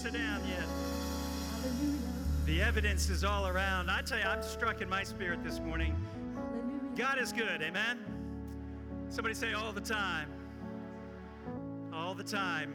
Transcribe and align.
sit 0.00 0.14
down 0.14 0.40
yet. 0.48 0.64
The 2.46 2.62
evidence 2.62 3.10
is 3.10 3.22
all 3.22 3.46
around. 3.46 3.90
I 3.90 4.00
tell 4.00 4.16
you, 4.16 4.24
I'm 4.24 4.42
struck 4.42 4.80
in 4.80 4.88
my 4.88 5.02
spirit 5.02 5.44
this 5.44 5.60
morning. 5.60 5.94
God 6.96 7.18
is 7.18 7.34
good, 7.34 7.60
amen? 7.60 7.98
Somebody 9.10 9.34
say 9.34 9.52
all 9.52 9.72
the 9.72 9.80
time. 9.82 10.30
All 11.92 12.14
the 12.14 12.24
time. 12.24 12.74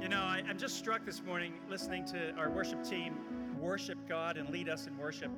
You 0.00 0.08
know, 0.08 0.22
I, 0.22 0.42
am 0.48 0.58
just 0.58 0.76
struck 0.76 1.06
this 1.06 1.22
morning 1.22 1.52
listening 1.70 2.04
to 2.06 2.32
our 2.32 2.50
worship 2.50 2.82
team 2.82 3.14
worship 3.60 3.98
God 4.08 4.36
and 4.36 4.50
lead 4.50 4.68
us 4.68 4.88
in 4.88 4.98
worship. 4.98 5.30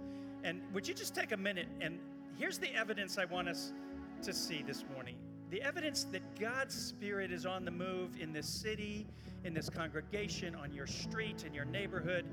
And 0.44 0.62
would 0.72 0.88
you 0.88 0.94
just 0.94 1.14
take 1.14 1.32
a 1.32 1.36
minute 1.36 1.68
and 1.82 1.98
here's 2.38 2.56
the 2.56 2.74
evidence 2.74 3.18
I 3.18 3.26
want 3.26 3.48
us 3.48 3.74
to 4.22 4.32
see 4.32 4.62
this 4.66 4.82
morning 4.94 5.16
the 5.54 5.62
evidence 5.62 6.02
that 6.10 6.20
God's 6.40 6.74
Spirit 6.74 7.30
is 7.30 7.46
on 7.46 7.64
the 7.64 7.70
move 7.70 8.20
in 8.20 8.32
this 8.32 8.44
city, 8.44 9.06
in 9.44 9.54
this 9.54 9.70
congregation, 9.70 10.52
on 10.56 10.72
your 10.72 10.88
street, 10.88 11.44
in 11.46 11.54
your 11.54 11.64
neighborhood. 11.64 12.24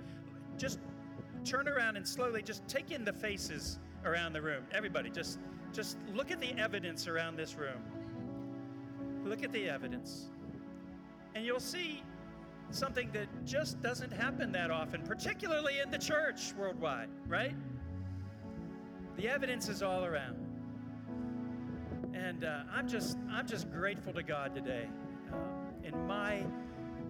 Just 0.57 0.79
turn 1.45 1.67
around 1.67 1.97
and 1.97 2.07
slowly 2.07 2.41
just 2.41 2.67
take 2.67 2.89
in 2.89 3.05
the 3.05 3.13
faces 3.13 3.77
around 4.05 4.33
the 4.33 4.41
room. 4.41 4.63
Everybody, 4.71 5.11
just, 5.11 5.37
just 5.71 5.99
look 6.15 6.31
at 6.31 6.41
the 6.41 6.57
evidence 6.57 7.07
around 7.07 7.35
this 7.35 7.53
room. 7.53 7.83
Look 9.23 9.43
at 9.43 9.51
the 9.51 9.69
evidence. 9.69 10.31
And 11.35 11.45
you'll 11.45 11.59
see 11.59 12.01
something 12.71 13.11
that 13.11 13.27
just 13.45 13.79
doesn't 13.83 14.11
happen 14.11 14.51
that 14.53 14.71
often, 14.71 15.03
particularly 15.03 15.73
in 15.77 15.91
the 15.91 15.99
church 15.99 16.53
worldwide, 16.57 17.09
right? 17.27 17.53
The 19.15 19.29
evidence 19.29 19.69
is 19.69 19.83
all 19.83 20.05
around. 20.05 20.50
And 22.21 22.43
uh, 22.43 22.59
I'm 22.71 22.87
just 22.87 23.17
I'm 23.31 23.47
just 23.47 23.71
grateful 23.71 24.13
to 24.13 24.21
God 24.21 24.53
today 24.53 24.87
uh, 25.33 25.37
in 25.83 26.05
my 26.05 26.43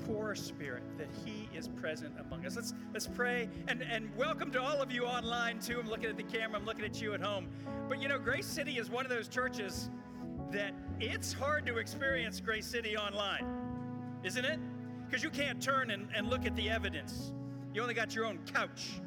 poor 0.05 0.35
spirit 0.35 0.83
that 0.97 1.09
He 1.25 1.49
is 1.53 1.67
present 1.67 2.13
among 2.17 2.45
us. 2.45 2.55
Let's 2.55 2.73
let's 2.93 3.07
pray 3.07 3.49
and 3.67 3.83
and 3.83 4.09
welcome 4.15 4.51
to 4.51 4.61
all 4.61 4.81
of 4.81 4.89
you 4.89 5.03
online 5.03 5.59
too. 5.59 5.81
I'm 5.81 5.89
looking 5.89 6.09
at 6.09 6.15
the 6.15 6.23
camera. 6.23 6.57
I'm 6.57 6.65
looking 6.65 6.85
at 6.85 7.01
you 7.01 7.13
at 7.13 7.19
home. 7.19 7.49
But 7.89 8.01
you 8.01 8.07
know, 8.07 8.17
Grace 8.17 8.45
City 8.45 8.77
is 8.77 8.89
one 8.89 9.05
of 9.05 9.09
those 9.09 9.27
churches 9.27 9.89
that 10.51 10.73
it's 11.01 11.33
hard 11.33 11.65
to 11.65 11.77
experience 11.77 12.39
Grace 12.39 12.65
City 12.65 12.95
online, 12.95 13.45
isn't 14.23 14.45
it? 14.45 14.59
Because 15.05 15.23
you 15.23 15.29
can't 15.29 15.61
turn 15.61 15.91
and, 15.91 16.07
and 16.15 16.29
look 16.29 16.45
at 16.45 16.55
the 16.55 16.69
evidence. 16.69 17.33
You 17.73 17.81
only 17.81 17.93
got 17.93 18.15
your 18.15 18.25
own 18.25 18.39
couch. 18.53 19.01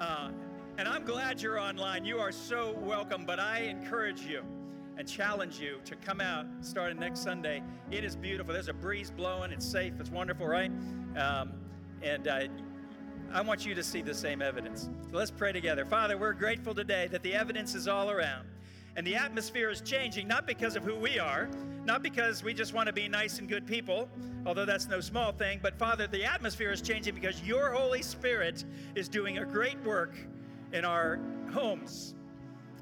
Uh, 0.00 0.30
and 0.78 0.88
I'm 0.88 1.04
glad 1.04 1.42
you're 1.42 1.58
online. 1.58 2.06
You 2.06 2.20
are 2.20 2.32
so 2.32 2.74
welcome. 2.80 3.26
But 3.26 3.38
I 3.38 3.58
encourage 3.64 4.22
you 4.22 4.42
and 4.96 5.08
challenge 5.08 5.58
you 5.58 5.78
to 5.84 5.96
come 5.96 6.20
out 6.20 6.46
starting 6.60 6.98
next 6.98 7.20
Sunday. 7.20 7.62
It 7.90 8.04
is 8.04 8.16
beautiful. 8.16 8.52
There's 8.52 8.68
a 8.68 8.74
breeze 8.74 9.10
blowing. 9.10 9.52
It's 9.52 9.66
safe. 9.66 9.94
It's 9.98 10.10
wonderful, 10.10 10.46
right? 10.46 10.70
Um, 11.16 11.52
and 12.02 12.28
uh, 12.28 12.48
I 13.32 13.40
want 13.40 13.64
you 13.64 13.74
to 13.74 13.82
see 13.82 14.02
the 14.02 14.14
same 14.14 14.42
evidence. 14.42 14.90
So 15.10 15.16
let's 15.16 15.30
pray 15.30 15.52
together. 15.52 15.84
Father, 15.84 16.18
we're 16.18 16.34
grateful 16.34 16.74
today 16.74 17.08
that 17.08 17.22
the 17.22 17.34
evidence 17.34 17.74
is 17.74 17.88
all 17.88 18.10
around. 18.10 18.46
And 18.94 19.06
the 19.06 19.14
atmosphere 19.14 19.70
is 19.70 19.80
changing, 19.80 20.28
not 20.28 20.46
because 20.46 20.76
of 20.76 20.84
who 20.84 20.94
we 20.96 21.18
are, 21.18 21.48
not 21.86 22.02
because 22.02 22.44
we 22.44 22.52
just 22.52 22.74
want 22.74 22.88
to 22.88 22.92
be 22.92 23.08
nice 23.08 23.38
and 23.38 23.48
good 23.48 23.66
people, 23.66 24.08
although 24.44 24.66
that's 24.66 24.86
no 24.86 25.00
small 25.00 25.32
thing, 25.32 25.60
but 25.62 25.78
Father, 25.78 26.06
the 26.06 26.24
atmosphere 26.24 26.70
is 26.70 26.82
changing 26.82 27.14
because 27.14 27.42
your 27.42 27.70
Holy 27.72 28.02
Spirit 28.02 28.64
is 28.94 29.08
doing 29.08 29.38
a 29.38 29.44
great 29.44 29.82
work 29.82 30.14
in 30.72 30.84
our 30.84 31.18
homes 31.52 32.14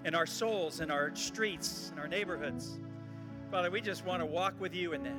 in 0.04 0.14
our 0.14 0.26
souls, 0.26 0.80
in 0.80 0.90
our 0.90 1.14
streets, 1.14 1.90
in 1.92 1.98
our 1.98 2.08
neighborhoods. 2.08 2.78
Father, 3.50 3.70
we 3.70 3.80
just 3.80 4.04
want 4.04 4.20
to 4.20 4.26
walk 4.26 4.54
with 4.60 4.74
you 4.74 4.92
in 4.92 5.02
that. 5.02 5.16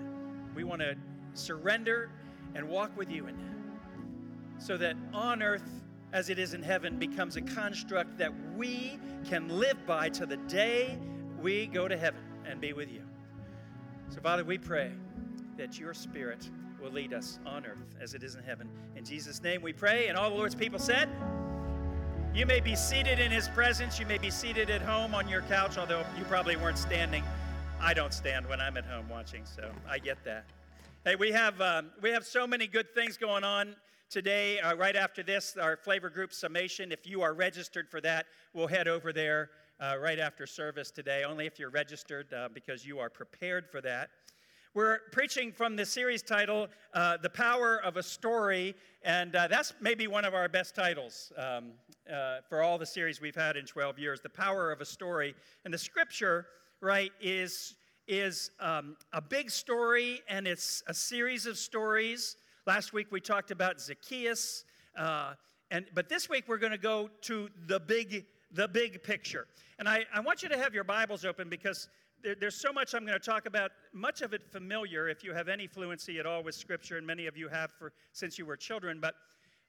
We 0.55 0.63
want 0.63 0.81
to 0.81 0.95
surrender 1.33 2.09
and 2.55 2.67
walk 2.67 2.95
with 2.97 3.11
you 3.11 3.27
in 3.27 3.37
that. 3.37 4.63
So 4.63 4.77
that 4.77 4.95
on 5.13 5.41
earth, 5.41 5.83
as 6.13 6.29
it 6.29 6.39
is 6.39 6.53
in 6.53 6.61
heaven, 6.61 6.97
becomes 6.97 7.35
a 7.35 7.41
construct 7.41 8.17
that 8.17 8.31
we 8.55 8.99
can 9.25 9.49
live 9.49 9.85
by 9.85 10.09
to 10.09 10.25
the 10.25 10.37
day 10.37 10.97
we 11.41 11.67
go 11.67 11.87
to 11.87 11.97
heaven 11.97 12.21
and 12.45 12.61
be 12.61 12.73
with 12.73 12.91
you. 12.91 13.01
So, 14.09 14.19
Father, 14.21 14.43
we 14.43 14.57
pray 14.57 14.91
that 15.57 15.79
your 15.79 15.93
Spirit 15.93 16.49
will 16.81 16.91
lead 16.91 17.13
us 17.13 17.39
on 17.45 17.65
earth 17.65 17.95
as 18.01 18.13
it 18.13 18.23
is 18.23 18.35
in 18.35 18.43
heaven. 18.43 18.69
In 18.95 19.05
Jesus' 19.05 19.41
name 19.41 19.61
we 19.61 19.73
pray, 19.73 20.07
and 20.07 20.17
all 20.17 20.29
the 20.29 20.35
Lord's 20.35 20.55
people 20.55 20.79
said, 20.79 21.09
you 22.33 22.45
may 22.45 22.61
be 22.61 22.75
seated 22.77 23.19
in 23.19 23.29
his 23.29 23.49
presence. 23.49 23.99
You 23.99 24.05
may 24.05 24.17
be 24.17 24.29
seated 24.29 24.69
at 24.69 24.81
home 24.81 25.13
on 25.13 25.27
your 25.27 25.41
couch, 25.41 25.77
although 25.77 26.05
you 26.17 26.23
probably 26.25 26.55
weren't 26.55 26.77
standing. 26.77 27.23
I 27.81 27.93
don't 27.93 28.13
stand 28.13 28.47
when 28.47 28.61
I'm 28.61 28.77
at 28.77 28.85
home 28.85 29.09
watching, 29.09 29.43
so 29.43 29.69
I 29.89 29.99
get 29.99 30.23
that. 30.23 30.45
Hey, 31.03 31.15
we 31.15 31.31
have, 31.33 31.59
um, 31.59 31.91
we 32.01 32.09
have 32.11 32.25
so 32.25 32.47
many 32.47 32.67
good 32.67 32.95
things 32.95 33.17
going 33.17 33.43
on 33.43 33.75
today. 34.09 34.61
Uh, 34.61 34.75
right 34.75 34.95
after 34.95 35.23
this, 35.23 35.57
our 35.57 35.75
flavor 35.75 36.09
group 36.09 36.31
summation. 36.31 36.93
If 36.93 37.05
you 37.05 37.21
are 37.21 37.33
registered 37.33 37.89
for 37.89 37.99
that, 38.01 38.27
we'll 38.53 38.67
head 38.67 38.87
over 38.87 39.11
there 39.11 39.49
uh, 39.81 39.97
right 39.99 40.19
after 40.19 40.47
service 40.47 40.89
today, 40.89 41.25
only 41.25 41.47
if 41.47 41.59
you're 41.59 41.69
registered 41.69 42.31
uh, 42.33 42.47
because 42.53 42.85
you 42.85 42.99
are 42.99 43.09
prepared 43.09 43.67
for 43.69 43.81
that. 43.81 44.09
We're 44.73 44.99
preaching 45.11 45.51
from 45.51 45.75
the 45.75 45.85
series 45.85 46.21
title, 46.21 46.69
uh, 46.93 47.17
The 47.17 47.29
Power 47.29 47.83
of 47.83 47.97
a 47.97 48.03
Story, 48.03 48.73
and 49.03 49.35
uh, 49.35 49.49
that's 49.49 49.73
maybe 49.81 50.07
one 50.07 50.23
of 50.23 50.33
our 50.33 50.47
best 50.47 50.75
titles 50.75 51.33
um, 51.35 51.71
uh, 52.09 52.37
for 52.47 52.61
all 52.61 52.77
the 52.77 52.85
series 52.85 53.19
we've 53.19 53.35
had 53.35 53.57
in 53.57 53.65
12 53.65 53.99
years, 53.99 54.21
The 54.21 54.29
Power 54.29 54.71
of 54.71 54.79
a 54.79 54.85
Story. 54.85 55.35
And 55.65 55.73
the 55.73 55.77
scripture, 55.77 56.45
right, 56.79 57.11
is, 57.19 57.75
is 58.07 58.51
um, 58.61 58.95
a 59.11 59.21
big 59.21 59.51
story, 59.51 60.21
and 60.29 60.47
it's 60.47 60.83
a 60.87 60.93
series 60.93 61.45
of 61.47 61.57
stories. 61.57 62.37
Last 62.65 62.93
week 62.93 63.07
we 63.11 63.19
talked 63.19 63.51
about 63.51 63.81
Zacchaeus, 63.81 64.63
uh, 64.97 65.33
and, 65.69 65.85
but 65.93 66.07
this 66.07 66.29
week 66.29 66.45
we're 66.47 66.57
going 66.57 66.71
to 66.71 66.77
go 66.77 67.09
to 67.23 67.49
the 67.67 67.81
big, 67.81 68.25
the 68.53 68.69
big 68.69 69.03
picture. 69.03 69.47
And 69.79 69.89
I, 69.89 70.05
I 70.13 70.21
want 70.21 70.43
you 70.43 70.47
to 70.47 70.57
have 70.57 70.73
your 70.73 70.85
Bibles 70.85 71.25
open 71.25 71.49
because 71.49 71.89
there, 72.23 72.35
there's 72.35 72.55
so 72.55 72.71
much 72.71 72.93
I'm 72.93 73.05
going 73.05 73.19
to 73.19 73.25
talk 73.25 73.45
about, 73.45 73.71
much 73.93 74.21
of 74.21 74.33
it 74.33 74.41
familiar 74.51 75.09
if 75.09 75.23
you 75.23 75.33
have 75.33 75.47
any 75.47 75.67
fluency 75.67 76.19
at 76.19 76.25
all 76.25 76.43
with 76.43 76.55
Scripture, 76.55 76.97
and 76.97 77.05
many 77.05 77.27
of 77.27 77.37
you 77.37 77.47
have 77.49 77.71
for, 77.71 77.93
since 78.13 78.37
you 78.37 78.45
were 78.45 78.57
children. 78.57 78.99
But 78.99 79.15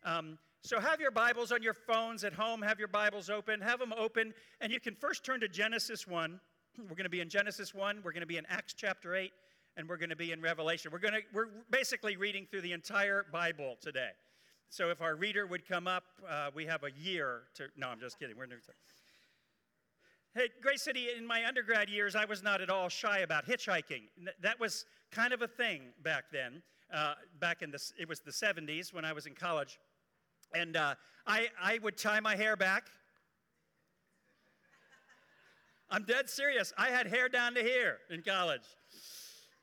um, 0.05 0.39
so 0.63 0.81
have 0.81 1.01
your 1.01 1.11
Bibles 1.11 1.53
on 1.53 1.63
your 1.63 1.75
phones 1.75 2.25
at 2.25 2.33
home, 2.33 2.63
have 2.63 2.79
your 2.79 2.89
Bibles 2.89 3.31
open, 3.31 3.61
have 3.61 3.79
them 3.79 3.93
open, 3.97 4.33
and 4.61 4.73
you 4.73 4.81
can 4.81 4.95
first 4.95 5.25
turn 5.25 5.41
to 5.41 5.49
Genesis 5.49 6.07
1. 6.07 6.41
We're 6.79 6.97
going 6.97 7.05
to 7.05 7.11
be 7.11 7.21
in 7.21 7.29
Genesis 7.29 7.75
1, 7.75 8.01
we're 8.03 8.13
going 8.13 8.23
to 8.23 8.27
be 8.27 8.39
in 8.39 8.47
Acts 8.49 8.73
chapter 8.73 9.15
8, 9.15 9.31
and 9.77 9.87
we're 9.87 9.99
going 9.99 10.11
to 10.11 10.17
be 10.17 10.33
in 10.33 10.41
Revelation. 10.41 10.91
We're, 10.91 11.01
going 11.01 11.15
to, 11.15 11.21
we're 11.35 11.49
basically 11.71 12.17
reading 12.17 12.47
through 12.51 12.63
the 12.63 12.73
entire 12.73 13.27
Bible 13.31 13.77
today. 13.81 14.09
So 14.71 14.89
if 14.89 15.03
our 15.03 15.15
reader 15.15 15.47
would 15.47 15.69
come 15.69 15.87
up, 15.87 16.05
uh, 16.27 16.49
we 16.55 16.65
have 16.65 16.83
a 16.83 16.91
year 16.99 17.43
to. 17.57 17.65
No, 17.77 17.89
I'm 17.89 18.01
just 18.01 18.19
kidding. 18.19 18.39
We're. 18.39 18.47
Hey, 20.35 20.49
Grace 20.63 20.81
City, 20.81 21.09
in 21.15 21.27
my 21.27 21.45
undergrad 21.45 21.91
years, 21.91 22.17
I 22.17 22.25
was 22.25 22.43
not 22.43 22.63
at 22.63 22.71
all 22.71 22.89
shy 22.89 23.19
about 23.19 23.47
hitchhiking. 23.47 24.05
That 24.41 24.59
was 24.59 24.87
kind 25.11 25.35
of 25.35 25.43
a 25.43 25.47
thing 25.47 25.93
back 26.03 26.25
then. 26.33 26.63
Uh, 26.91 27.13
back 27.39 27.61
in 27.61 27.71
the, 27.71 27.79
it 27.99 28.09
was 28.09 28.21
the 28.21 28.31
70s 28.31 28.95
when 28.95 29.05
I 29.05 29.13
was 29.13 29.27
in 29.27 29.35
college. 29.35 29.79
And 30.55 30.75
uh, 30.75 30.95
I, 31.27 31.49
I 31.63 31.81
would 31.83 31.99
tie 31.99 32.21
my 32.21 32.35
hair 32.35 32.57
back. 32.57 32.85
I'm 35.91 36.05
dead 36.05 36.31
serious. 36.31 36.73
I 36.79 36.89
had 36.89 37.07
hair 37.07 37.29
down 37.29 37.53
to 37.55 37.61
here 37.61 37.99
in 38.09 38.23
college. 38.23 38.65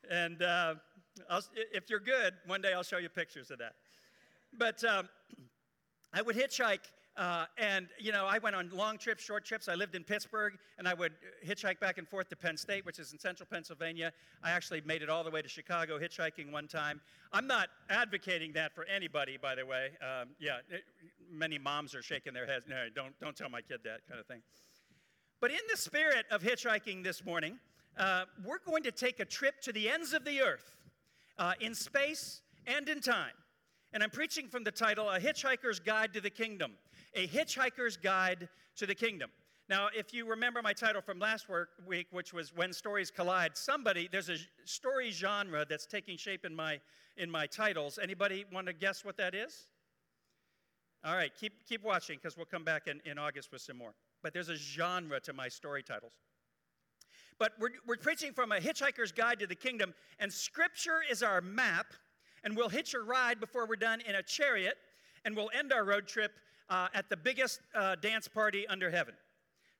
And 0.08 0.44
uh, 0.44 0.76
if 1.74 1.90
you're 1.90 2.00
good, 2.00 2.36
one 2.46 2.62
day 2.62 2.74
I'll 2.74 2.84
show 2.84 3.00
you 3.00 3.10
pictures 3.10 3.50
of 3.50 3.58
that. 3.58 3.74
But 4.56 4.84
um, 4.84 5.10
I 6.14 6.22
would 6.22 6.36
hitchhike 6.36 6.92
uh, 7.20 7.46
and, 7.58 7.90
you 8.00 8.14
know, 8.14 8.26
I 8.26 8.38
went 8.38 8.56
on 8.56 8.70
long 8.70 8.98
trips, 8.98 9.22
short 9.22 9.44
trips. 9.44 9.68
I 9.68 9.76
lived 9.76 9.94
in 9.94 10.06
Pittsburgh, 10.06 10.54
and 10.78 10.88
I 10.88 10.94
would 10.94 11.12
hitchhike 11.46 11.78
back 11.82 11.98
and 11.98 12.08
forth 12.08 12.30
to 12.30 12.38
Penn 12.38 12.56
State, 12.56 12.86
which 12.86 12.98
is 12.98 13.12
in 13.12 13.20
central 13.20 13.46
Pennsylvania. 13.52 14.14
I 14.42 14.52
actually 14.52 14.80
made 14.86 15.02
it 15.02 15.10
all 15.10 15.26
the 15.26 15.30
way 15.30 15.42
to 15.42 15.50
Chicago 15.50 16.00
hitchhiking 16.00 16.50
one 16.50 16.70
time. 16.70 17.02
I'm 17.34 17.46
not 17.46 17.68
advocating 17.90 18.54
that 18.54 18.74
for 18.74 18.86
anybody, 18.86 19.36
by 19.36 19.56
the 19.56 19.66
way. 19.66 19.90
Um, 20.02 20.30
yeah, 20.40 20.60
it, 20.70 20.84
many 21.30 21.58
moms 21.58 21.94
are 21.94 22.02
shaking 22.02 22.34
their 22.34 22.46
heads. 22.46 22.68
No, 22.70 22.86
don't, 22.96 23.14
don't 23.20 23.36
tell 23.36 23.50
my 23.50 23.60
kid 23.60 23.82
that 23.84 24.00
kind 24.08 24.22
of 24.22 24.26
thing. 24.26 24.42
But 25.42 25.52
in 25.52 25.60
the 25.70 25.76
spirit 25.76 26.26
of 26.32 26.42
hitchhiking 26.42 27.04
this 27.04 27.26
morning, 27.26 27.60
uh, 27.98 28.26
we're 28.46 28.60
going 28.66 28.84
to 28.84 28.92
take 28.92 29.20
a 29.20 29.26
trip 29.26 29.60
to 29.64 29.74
the 29.74 29.90
ends 29.90 30.14
of 30.14 30.24
the 30.24 30.40
earth 30.40 30.78
uh, 31.38 31.52
in 31.60 31.76
space 31.76 32.44
and 32.66 32.88
in 32.88 33.02
time. 33.02 33.34
And 33.92 34.04
I'm 34.04 34.12
preaching 34.12 34.48
from 34.48 34.64
the 34.64 34.72
title, 34.72 35.10
A 35.10 35.20
Hitchhiker's 35.20 35.82
Guide 35.82 36.14
to 36.14 36.22
the 36.22 36.30
Kingdom 36.30 36.74
a 37.14 37.28
hitchhiker's 37.28 37.98
guide 37.98 38.50
to 38.78 38.86
the 38.86 38.96
kingdom. 38.96 39.30
Now, 39.68 39.90
if 39.96 40.14
you 40.14 40.28
remember 40.28 40.62
my 40.62 40.74
title 40.74 41.02
from 41.02 41.20
last 41.20 41.48
week, 41.86 42.08
which 42.12 42.34
was 42.34 42.56
When 42.56 42.74
Stories 42.74 43.12
Collide, 43.12 43.56
somebody, 43.56 44.10
there's 44.12 44.30
a 44.30 44.38
story 44.66 45.12
genre 45.12 45.64
that's 45.70 45.86
taking 45.86 46.18
shape 46.18 46.44
in 46.44 46.56
my, 46.56 46.80
in 47.18 47.30
my 47.30 47.46
titles. 47.46 48.00
Anybody 48.02 48.46
want 48.52 48.66
to 48.68 48.74
guess 48.74 49.06
what 49.06 49.18
that 49.18 49.36
is? 49.36 49.68
All 51.06 51.16
right, 51.16 51.32
keep, 51.40 51.54
keep 51.68 51.84
watching 51.84 52.18
because 52.18 52.36
we'll 52.36 52.48
come 52.48 52.64
back 52.64 52.88
in, 52.88 53.00
in 53.06 53.20
August 53.20 53.52
with 53.52 53.62
some 53.62 53.78
more. 53.78 53.94
But 54.24 54.34
there's 54.34 54.50
a 54.50 54.56
genre 54.56 55.20
to 55.22 55.34
my 55.34 55.48
story 55.48 55.84
titles. 55.84 56.14
But 57.38 57.54
we're, 57.60 57.70
we're 57.88 57.98
preaching 57.98 58.34
from 58.34 58.52
a 58.52 58.58
hitchhiker's 58.58 59.12
guide 59.12 59.40
to 59.40 59.48
the 59.48 59.56
kingdom, 59.56 59.94
and 60.20 60.34
scripture 60.34 61.00
is 61.10 61.22
our 61.22 61.42
map 61.42 61.94
and 62.44 62.56
we'll 62.56 62.70
hitch 62.70 62.94
a 62.94 63.00
ride 63.00 63.40
before 63.40 63.68
we're 63.68 63.76
done 63.76 64.02
in 64.02 64.16
a 64.16 64.24
chariot, 64.24 64.76
and 65.26 65.36
we'll 65.36 65.50
end 65.58 65.74
our 65.74 65.84
road 65.84 66.08
trip 66.08 66.32
uh, 66.70 66.88
at 66.94 67.10
the 67.10 67.18
biggest 67.18 67.60
uh, 67.76 67.96
dance 67.96 68.28
party 68.28 68.68
under 68.68 68.90
heaven. 68.90 69.14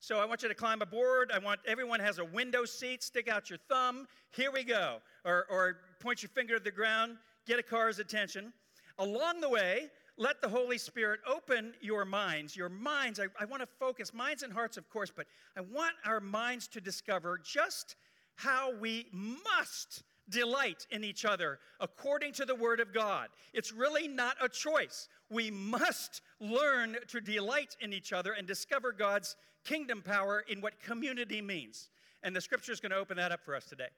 So 0.00 0.18
I 0.18 0.24
want 0.24 0.42
you 0.42 0.48
to 0.48 0.54
climb 0.54 0.80
aboard. 0.80 1.30
I 1.32 1.38
want 1.38 1.60
everyone 1.66 2.00
has 2.00 2.18
a 2.18 2.24
window 2.24 2.64
seat. 2.64 3.02
Stick 3.02 3.28
out 3.28 3.50
your 3.50 3.58
thumb. 3.68 4.06
Here 4.30 4.50
we 4.50 4.64
go. 4.64 4.98
Or, 5.24 5.46
or 5.50 5.76
point 6.00 6.22
your 6.22 6.30
finger 6.30 6.56
to 6.56 6.64
the 6.64 6.70
ground. 6.70 7.16
Get 7.46 7.58
a 7.58 7.62
car's 7.62 7.98
attention. 7.98 8.52
Along 8.98 9.40
the 9.40 9.48
way, 9.48 9.90
let 10.16 10.40
the 10.40 10.48
Holy 10.48 10.78
Spirit 10.78 11.20
open 11.26 11.74
your 11.80 12.04
minds. 12.04 12.56
Your 12.56 12.68
minds, 12.68 13.20
I, 13.20 13.26
I 13.38 13.44
want 13.44 13.62
to 13.62 13.68
focus, 13.78 14.12
minds 14.12 14.42
and 14.42 14.52
hearts, 14.52 14.76
of 14.76 14.88
course, 14.90 15.10
but 15.14 15.26
I 15.56 15.60
want 15.60 15.94
our 16.04 16.20
minds 16.20 16.66
to 16.68 16.80
discover 16.80 17.38
just 17.42 17.96
how 18.36 18.74
we 18.78 19.06
must 19.12 20.02
delight 20.30 20.86
in 20.90 21.04
each 21.04 21.24
other 21.24 21.58
according 21.80 22.32
to 22.34 22.44
the 22.44 22.54
Word 22.54 22.80
of 22.80 22.94
God. 22.94 23.28
It's 23.52 23.72
really 23.72 24.08
not 24.08 24.36
a 24.40 24.48
choice. 24.48 25.08
We 25.28 25.50
must 25.50 26.22
learn 26.40 26.96
to 27.08 27.20
delight 27.20 27.76
in 27.80 27.92
each 27.92 28.12
other 28.12 28.32
and 28.32 28.46
discover 28.46 28.92
God's 28.92 29.36
kingdom 29.64 30.02
power 30.02 30.44
in 30.48 30.60
what 30.60 30.80
community 30.80 31.40
means. 31.40 31.90
And 32.22 32.34
the 32.34 32.40
scripture 32.40 32.72
is 32.72 32.80
going 32.80 32.90
to 32.90 32.98
open 32.98 33.16
that 33.16 33.32
up 33.32 33.40
for 33.44 33.54
us 33.54 33.64
today. 33.66 33.88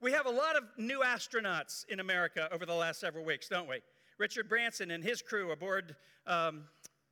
We 0.00 0.12
have 0.12 0.26
a 0.26 0.30
lot 0.30 0.56
of 0.56 0.64
new 0.76 1.00
astronauts 1.00 1.86
in 1.88 2.00
America 2.00 2.48
over 2.52 2.66
the 2.66 2.74
last 2.74 3.00
several 3.00 3.24
weeks, 3.24 3.48
don't 3.48 3.68
we? 3.68 3.80
Richard 4.18 4.48
Branson 4.48 4.90
and 4.90 5.02
his 5.02 5.22
crew 5.22 5.50
aboard 5.50 5.96
um, 6.26 6.64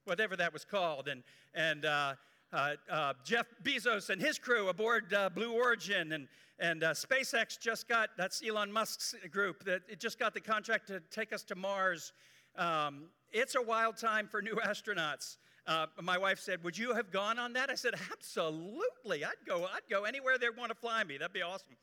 whatever 0.05 0.37
that 0.37 0.53
was 0.53 0.65
called, 0.65 1.09
and, 1.09 1.23
and 1.55 1.85
uh, 1.85 2.15
uh, 2.53 2.75
uh, 2.91 3.15
Jeff 3.25 3.47
Bezos 3.63 4.11
and 4.11 4.21
his 4.21 4.39
crew 4.39 4.69
aboard 4.69 5.13
uh, 5.15 5.31
Blue 5.31 5.53
Origin, 5.53 6.13
and, 6.13 6.29
and 6.59 6.85
uh, 6.85 6.93
SpaceX 6.93 7.59
just 7.59 7.89
got 7.89 8.11
that's 8.17 8.43
Elon 8.47 8.71
Musk's 8.71 9.15
group 9.31 9.65
that 9.65 9.83
it 9.89 10.01
just 10.01 10.19
got 10.19 10.35
the 10.35 10.41
contract 10.41 10.87
to 10.89 11.01
take 11.11 11.33
us 11.33 11.43
to 11.45 11.55
Mars. 11.55 12.13
Um, 12.57 13.05
it's 13.31 13.55
a 13.55 13.63
wild 13.63 13.97
time 13.97 14.29
for 14.29 14.43
new 14.43 14.55
astronauts. 14.67 15.39
Uh, 15.67 15.87
my 16.03 16.19
wife 16.19 16.39
said, 16.41 16.63
"Would 16.63 16.77
you 16.77 16.95
have 16.95 17.11
gone 17.11 17.39
on 17.39 17.55
that?" 17.55 17.71
I 17.71 17.75
said, 17.75 17.95
"Absolutely. 18.13 19.25
I'd 19.25 19.33
go. 19.47 19.65
I'd 19.65 19.89
go 19.91 20.05
anywhere 20.05 20.37
they 20.37 20.51
want 20.51 20.71
to 20.71 20.77
fly 20.77 21.03
me. 21.05 21.17
That'd 21.17 21.33
be 21.33 21.43
awesome." 21.43 21.77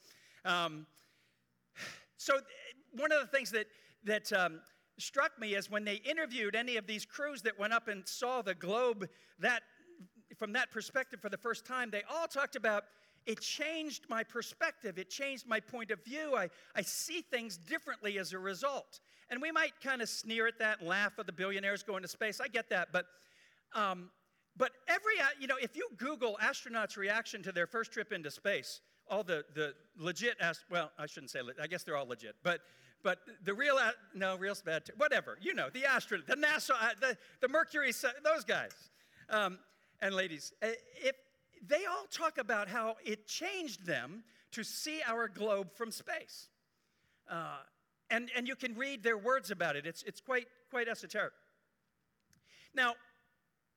Um, 0.45 0.86
so, 2.18 2.39
one 2.92 3.12
of 3.12 3.21
the 3.21 3.27
things 3.27 3.50
that 3.51 3.66
that 4.04 4.31
um, 4.33 4.62
struck 5.00 5.39
me 5.39 5.56
is 5.56 5.71
when 5.71 5.83
they 5.83 5.95
interviewed 5.95 6.56
any 6.56 6.77
of 6.77 6.86
these 6.86 7.06
crews 7.06 7.42
that 7.42 7.57
went 7.57 7.74
up 7.74 7.88
and 7.88 8.07
saw 8.07 8.42
the 8.42 8.54
globe 8.54 9.07
that 9.39 9.63
from 10.37 10.53
that 10.53 10.71
perspective 10.71 11.19
for 11.21 11.29
the 11.29 11.37
first 11.37 11.65
time, 11.65 11.89
they 11.89 12.03
all 12.09 12.27
talked 12.27 12.55
about 12.55 12.85
it 13.25 13.41
changed 13.41 14.05
my 14.09 14.23
perspective. 14.23 14.97
It 14.97 15.09
changed 15.09 15.47
my 15.47 15.59
point 15.59 15.91
of 15.91 16.03
view. 16.03 16.35
I, 16.35 16.49
I 16.75 16.81
see 16.81 17.21
things 17.21 17.57
differently 17.57 18.17
as 18.17 18.33
a 18.33 18.39
result. 18.39 19.01
And 19.29 19.41
we 19.41 19.51
might 19.51 19.73
kind 19.83 20.01
of 20.01 20.09
sneer 20.09 20.47
at 20.47 20.57
that 20.59 20.79
and 20.79 20.87
laugh 20.87 21.13
at 21.19 21.25
the 21.25 21.31
billionaires 21.31 21.83
going 21.83 22.01
to 22.01 22.07
space. 22.07 22.39
I 22.41 22.47
get 22.47 22.69
that. 22.69 22.89
But, 22.91 23.05
um, 23.75 24.09
but 24.57 24.71
every, 24.87 25.19
uh, 25.21 25.25
you 25.39 25.47
know, 25.47 25.57
if 25.61 25.75
you 25.75 25.89
Google 25.97 26.39
astronauts' 26.41 26.97
reaction 26.97 27.43
to 27.43 27.51
their 27.51 27.67
first 27.67 27.91
trip 27.91 28.11
into 28.11 28.31
space, 28.31 28.81
all 29.09 29.23
the, 29.23 29.45
the 29.53 29.73
legit, 29.97 30.37
ast- 30.39 30.65
well, 30.71 30.91
I 30.97 31.05
shouldn't 31.05 31.31
say, 31.31 31.41
I 31.61 31.67
guess 31.67 31.83
they're 31.83 31.97
all 31.97 32.07
legit, 32.07 32.35
but, 32.43 32.61
but 33.03 33.19
the 33.43 33.53
real, 33.53 33.77
no, 34.13 34.37
real's 34.37 34.61
bad, 34.61 34.83
whatever, 34.97 35.37
you 35.41 35.53
know, 35.53 35.69
the 35.71 35.85
astronaut, 35.85 36.27
the 36.27 36.35
NASA, 36.35 36.71
uh, 36.71 36.89
the, 36.99 37.17
the 37.41 37.47
Mercury, 37.47 37.91
those 38.23 38.43
guys 38.43 38.71
um, 39.29 39.59
and 40.01 40.13
ladies, 40.15 40.53
uh, 40.61 40.67
if, 40.95 41.15
they 41.67 41.85
all 41.85 42.05
talk 42.11 42.37
about 42.37 42.67
how 42.67 42.95
it 43.03 43.27
changed 43.27 43.85
them 43.85 44.23
to 44.51 44.63
see 44.63 45.01
our 45.05 45.27
globe 45.27 45.73
from 45.73 45.91
space. 45.91 46.49
Uh, 47.29 47.57
and, 48.09 48.29
and 48.35 48.47
you 48.47 48.55
can 48.55 48.75
read 48.75 49.03
their 49.03 49.17
words 49.17 49.51
about 49.51 49.75
it. 49.75 49.85
It's, 49.85 50.01
it's 50.03 50.21
quite, 50.21 50.47
quite 50.71 50.87
esoteric. 50.87 51.33
Now, 52.73 52.93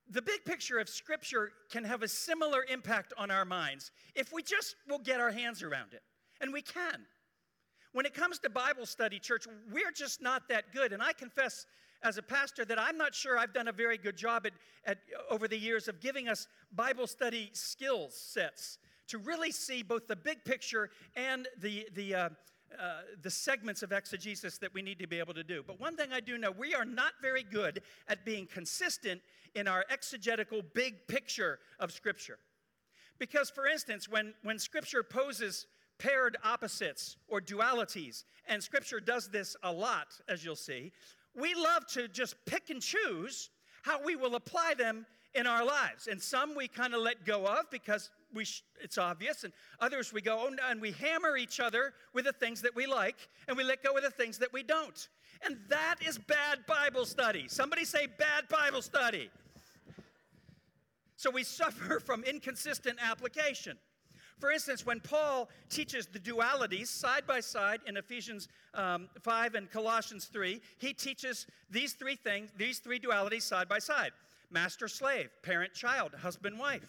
the 0.08 0.22
big 0.22 0.44
picture 0.44 0.78
of 0.78 0.88
Scripture 0.88 1.52
can 1.70 1.84
have 1.84 2.02
a 2.02 2.08
similar 2.08 2.64
impact 2.70 3.12
on 3.18 3.30
our 3.30 3.44
minds 3.44 3.90
if 4.14 4.32
we 4.32 4.42
just 4.42 4.76
will 4.88 4.98
get 4.98 5.20
our 5.20 5.30
hands 5.30 5.62
around 5.62 5.92
it. 5.92 6.02
And 6.40 6.52
we 6.52 6.62
can. 6.62 7.06
When 7.92 8.06
it 8.06 8.14
comes 8.14 8.38
to 8.40 8.50
Bible 8.50 8.86
study, 8.86 9.18
church, 9.18 9.46
we're 9.70 9.92
just 9.92 10.22
not 10.22 10.48
that 10.48 10.72
good. 10.72 10.92
And 10.92 11.02
I 11.02 11.12
confess 11.12 11.66
as 12.02 12.18
a 12.18 12.22
pastor 12.22 12.64
that 12.64 12.78
I'm 12.78 12.96
not 12.96 13.14
sure 13.14 13.38
I've 13.38 13.52
done 13.52 13.68
a 13.68 13.72
very 13.72 13.98
good 13.98 14.16
job 14.16 14.46
at, 14.46 14.52
at, 14.84 14.98
over 15.30 15.48
the 15.48 15.58
years 15.58 15.88
of 15.88 16.00
giving 16.00 16.28
us 16.28 16.48
Bible 16.74 17.06
study 17.06 17.50
skills 17.52 18.14
sets 18.14 18.78
to 19.08 19.18
really 19.18 19.52
see 19.52 19.82
both 19.82 20.06
the 20.06 20.16
big 20.16 20.44
picture 20.44 20.90
and 21.16 21.48
the, 21.60 21.86
the, 21.94 22.14
uh, 22.14 22.28
uh, 22.80 23.00
the 23.22 23.30
segments 23.30 23.82
of 23.82 23.92
exegesis 23.92 24.58
that 24.58 24.72
we 24.72 24.82
need 24.82 24.98
to 24.98 25.06
be 25.06 25.18
able 25.18 25.34
to 25.34 25.44
do. 25.44 25.62
But 25.66 25.78
one 25.80 25.96
thing 25.96 26.12
I 26.12 26.20
do 26.20 26.38
know 26.38 26.50
we 26.50 26.74
are 26.74 26.84
not 26.84 27.12
very 27.20 27.42
good 27.42 27.82
at 28.08 28.24
being 28.24 28.46
consistent 28.46 29.20
in 29.54 29.68
our 29.68 29.84
exegetical 29.90 30.62
big 30.74 31.06
picture 31.06 31.58
of 31.78 31.92
Scripture. 31.92 32.38
Because, 33.18 33.50
for 33.50 33.66
instance, 33.66 34.08
when, 34.08 34.34
when 34.42 34.58
Scripture 34.58 35.02
poses 35.02 35.66
paired 35.98 36.36
opposites 36.42 37.16
or 37.28 37.40
dualities, 37.40 38.24
and 38.48 38.62
Scripture 38.62 38.98
does 38.98 39.28
this 39.28 39.54
a 39.62 39.70
lot, 39.70 40.08
as 40.28 40.44
you'll 40.44 40.56
see, 40.56 40.90
we 41.34 41.54
love 41.54 41.86
to 41.88 42.08
just 42.08 42.36
pick 42.46 42.70
and 42.70 42.80
choose 42.80 43.50
how 43.82 44.02
we 44.02 44.16
will 44.16 44.34
apply 44.34 44.74
them 44.76 45.06
in 45.34 45.46
our 45.46 45.64
lives. 45.64 46.06
And 46.06 46.20
some 46.20 46.54
we 46.54 46.68
kind 46.68 46.94
of 46.94 47.00
let 47.00 47.24
go 47.24 47.46
of 47.46 47.70
because 47.70 48.10
we 48.34 48.44
sh- 48.44 48.62
it's 48.80 48.98
obvious, 48.98 49.44
and 49.44 49.52
others 49.80 50.12
we 50.12 50.20
go 50.20 50.48
oh, 50.48 50.56
and 50.70 50.80
we 50.80 50.92
hammer 50.92 51.36
each 51.36 51.60
other 51.60 51.92
with 52.14 52.24
the 52.24 52.32
things 52.32 52.62
that 52.62 52.74
we 52.74 52.86
like, 52.86 53.28
and 53.48 53.56
we 53.56 53.64
let 53.64 53.82
go 53.82 53.96
of 53.96 54.02
the 54.02 54.10
things 54.10 54.38
that 54.38 54.52
we 54.52 54.62
don't. 54.62 55.08
And 55.44 55.58
that 55.68 55.96
is 56.06 56.18
bad 56.18 56.60
Bible 56.66 57.04
study. 57.04 57.46
Somebody 57.48 57.84
say 57.84 58.06
bad 58.06 58.48
Bible 58.48 58.82
study. 58.82 59.30
So 61.16 61.30
we 61.30 61.44
suffer 61.44 62.00
from 62.00 62.24
inconsistent 62.24 62.98
application. 63.02 63.78
For 64.38 64.50
instance, 64.50 64.84
when 64.84 65.00
Paul 65.00 65.48
teaches 65.70 66.06
the 66.06 66.18
dualities 66.18 66.88
side 66.88 67.26
by 67.26 67.40
side 67.40 67.80
in 67.86 67.96
Ephesians 67.96 68.48
um, 68.74 69.08
5 69.22 69.54
and 69.54 69.70
Colossians 69.70 70.26
3, 70.26 70.60
he 70.78 70.92
teaches 70.92 71.46
these 71.70 71.92
three 71.92 72.16
things, 72.16 72.50
these 72.56 72.78
three 72.78 72.98
dualities 72.98 73.42
side 73.42 73.68
by 73.68 73.78
side 73.78 74.12
master 74.50 74.86
slave, 74.86 75.30
parent 75.42 75.72
child, 75.72 76.12
husband 76.14 76.58
wife. 76.58 76.86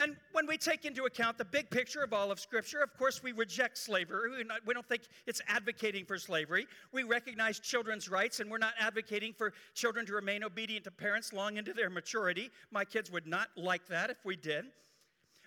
And 0.00 0.16
when 0.32 0.46
we 0.46 0.56
take 0.56 0.86
into 0.86 1.04
account 1.04 1.36
the 1.36 1.44
big 1.44 1.68
picture 1.68 2.02
of 2.02 2.14
all 2.14 2.30
of 2.30 2.40
Scripture, 2.40 2.82
of 2.82 2.96
course, 2.96 3.22
we 3.22 3.32
reject 3.32 3.76
slavery. 3.76 4.44
We 4.64 4.72
don't 4.72 4.88
think 4.88 5.02
it's 5.26 5.42
advocating 5.46 6.06
for 6.06 6.16
slavery. 6.16 6.66
We 6.90 7.02
recognize 7.02 7.60
children's 7.60 8.08
rights, 8.08 8.40
and 8.40 8.50
we're 8.50 8.58
not 8.58 8.72
advocating 8.80 9.34
for 9.34 9.52
children 9.74 10.06
to 10.06 10.14
remain 10.14 10.42
obedient 10.42 10.84
to 10.84 10.90
parents 10.90 11.34
long 11.34 11.58
into 11.58 11.74
their 11.74 11.90
maturity. 11.90 12.50
My 12.70 12.84
kids 12.84 13.10
would 13.10 13.26
not 13.26 13.48
like 13.56 13.86
that 13.88 14.08
if 14.08 14.16
we 14.24 14.36
did. 14.36 14.66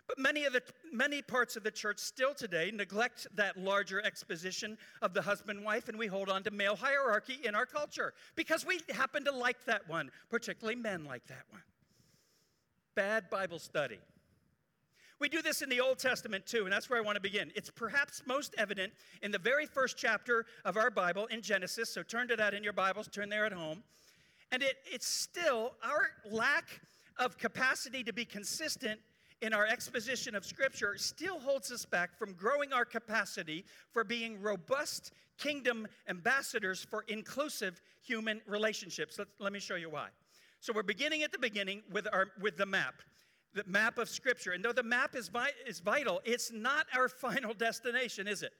But 0.07 0.19
many, 0.19 0.43
of 0.43 0.53
the, 0.53 0.61
many 0.91 1.21
parts 1.21 1.55
of 1.55 1.63
the 1.63 1.71
church 1.71 1.97
still 1.99 2.33
today 2.33 2.71
neglect 2.73 3.27
that 3.35 3.57
larger 3.57 4.03
exposition 4.05 4.77
of 5.01 5.13
the 5.13 5.21
husband 5.21 5.63
wife, 5.63 5.87
and 5.87 5.97
we 5.97 6.07
hold 6.07 6.29
on 6.29 6.43
to 6.43 6.51
male 6.51 6.75
hierarchy 6.75 7.39
in 7.43 7.55
our 7.55 7.65
culture 7.65 8.13
because 8.35 8.65
we 8.65 8.79
happen 8.93 9.23
to 9.25 9.31
like 9.31 9.63
that 9.65 9.87
one, 9.87 10.11
particularly 10.29 10.75
men 10.75 11.05
like 11.05 11.25
that 11.27 11.45
one. 11.49 11.61
Bad 12.95 13.29
Bible 13.29 13.59
study. 13.59 13.99
We 15.19 15.29
do 15.29 15.41
this 15.41 15.61
in 15.61 15.69
the 15.69 15.79
Old 15.79 15.99
Testament 15.99 16.45
too, 16.45 16.65
and 16.65 16.73
that's 16.73 16.89
where 16.89 16.99
I 16.99 17.01
want 17.01 17.15
to 17.15 17.21
begin. 17.21 17.49
It's 17.55 17.69
perhaps 17.69 18.23
most 18.25 18.53
evident 18.57 18.91
in 19.21 19.31
the 19.31 19.39
very 19.39 19.65
first 19.65 19.95
chapter 19.97 20.45
of 20.65 20.75
our 20.75 20.91
Bible 20.91 21.27
in 21.27 21.41
Genesis, 21.41 21.89
so 21.89 22.03
turn 22.03 22.27
to 22.27 22.35
that 22.35 22.53
in 22.53 22.61
your 22.61 22.73
Bibles, 22.73 23.07
turn 23.07 23.29
there 23.29 23.45
at 23.45 23.53
home. 23.53 23.83
And 24.51 24.61
it, 24.61 24.75
it's 24.85 25.07
still 25.07 25.75
our 25.81 26.09
lack 26.29 26.65
of 27.17 27.37
capacity 27.37 28.03
to 28.03 28.11
be 28.11 28.25
consistent 28.25 28.99
in 29.43 29.53
our 29.53 29.67
exposition 29.67 30.35
of 30.35 30.45
Scripture 30.45 30.95
still 30.97 31.37
holds 31.37 31.69
us 31.69 31.85
back 31.85 32.17
from 32.17 32.31
growing 32.33 32.71
our 32.71 32.85
capacity 32.85 33.65
for 33.91 34.05
being 34.05 34.41
robust 34.41 35.11
kingdom 35.37 35.85
ambassadors 36.07 36.87
for 36.89 37.03
inclusive 37.09 37.81
human 38.01 38.41
relationships. 38.47 39.19
Let, 39.19 39.27
let 39.39 39.51
me 39.51 39.59
show 39.59 39.75
you 39.75 39.89
why. 39.89 40.07
So 40.61 40.71
we're 40.73 40.81
beginning 40.81 41.23
at 41.23 41.33
the 41.33 41.39
beginning 41.39 41.81
with, 41.91 42.07
our, 42.13 42.27
with 42.39 42.55
the 42.55 42.65
map, 42.65 43.01
the 43.53 43.65
map 43.67 43.97
of 43.97 44.07
Scripture. 44.07 44.51
And 44.51 44.63
though 44.63 44.71
the 44.71 44.81
map 44.81 45.13
is, 45.13 45.27
vi- 45.27 45.49
is 45.67 45.81
vital, 45.81 46.21
it's 46.23 46.49
not 46.53 46.87
our 46.95 47.09
final 47.09 47.53
destination, 47.53 48.29
is 48.29 48.43
it? 48.43 48.53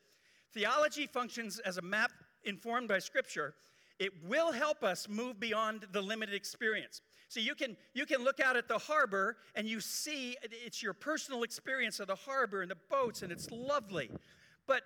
Theology 0.54 1.08
functions 1.08 1.60
as 1.60 1.78
a 1.78 1.82
map 1.82 2.12
informed 2.44 2.90
by 2.90 3.00
Scripture. 3.00 3.54
It 4.00 4.12
will 4.28 4.52
help 4.52 4.84
us 4.84 5.08
move 5.08 5.40
beyond 5.40 5.88
the 5.94 6.02
limited 6.02 6.36
experience. 6.36 7.02
So 7.34 7.40
you 7.40 7.56
can, 7.56 7.76
you 7.96 8.06
can 8.06 8.24
look 8.24 8.40
out 8.40 8.56
at 8.56 8.68
the 8.68 8.78
harbor 8.78 9.38
and 9.56 9.68
you 9.68 9.80
see 9.80 10.38
it's 10.44 10.84
your 10.84 10.94
personal 10.94 11.42
experience 11.42 12.00
of 12.00 12.06
the 12.06 12.14
harbor 12.14 12.62
and 12.62 12.70
the 12.70 12.78
boats, 12.92 13.24
and 13.24 13.32
it's 13.32 13.50
lovely. 13.50 14.12
But 14.68 14.84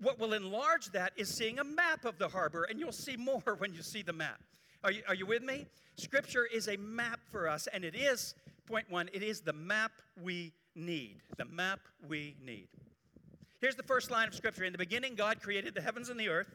what 0.00 0.16
will 0.16 0.32
enlarge 0.32 0.92
that 0.92 1.12
is 1.16 1.28
seeing 1.28 1.58
a 1.58 1.64
map 1.64 2.04
of 2.04 2.16
the 2.16 2.28
harbor, 2.28 2.62
and 2.62 2.78
you'll 2.78 2.92
see 2.92 3.16
more 3.16 3.42
when 3.58 3.74
you 3.74 3.82
see 3.82 4.02
the 4.02 4.12
map. 4.12 4.40
Are 4.84 4.92
you, 4.92 5.02
are 5.08 5.16
you 5.16 5.26
with 5.26 5.42
me? 5.42 5.66
Scripture 5.96 6.46
is 6.46 6.68
a 6.68 6.76
map 6.76 7.18
for 7.28 7.48
us, 7.48 7.66
and 7.72 7.84
it 7.84 7.96
is, 7.96 8.36
point 8.66 8.88
one, 8.88 9.10
it 9.12 9.24
is 9.24 9.40
the 9.40 9.52
map 9.52 9.90
we 10.22 10.52
need. 10.76 11.16
The 11.38 11.46
map 11.46 11.80
we 12.08 12.36
need. 12.40 12.68
Here's 13.60 13.74
the 13.74 13.82
first 13.82 14.12
line 14.12 14.28
of 14.28 14.34
Scripture 14.36 14.62
In 14.62 14.70
the 14.70 14.78
beginning, 14.78 15.16
God 15.16 15.42
created 15.42 15.74
the 15.74 15.80
heavens 15.80 16.08
and 16.08 16.20
the 16.20 16.28
earth. 16.28 16.54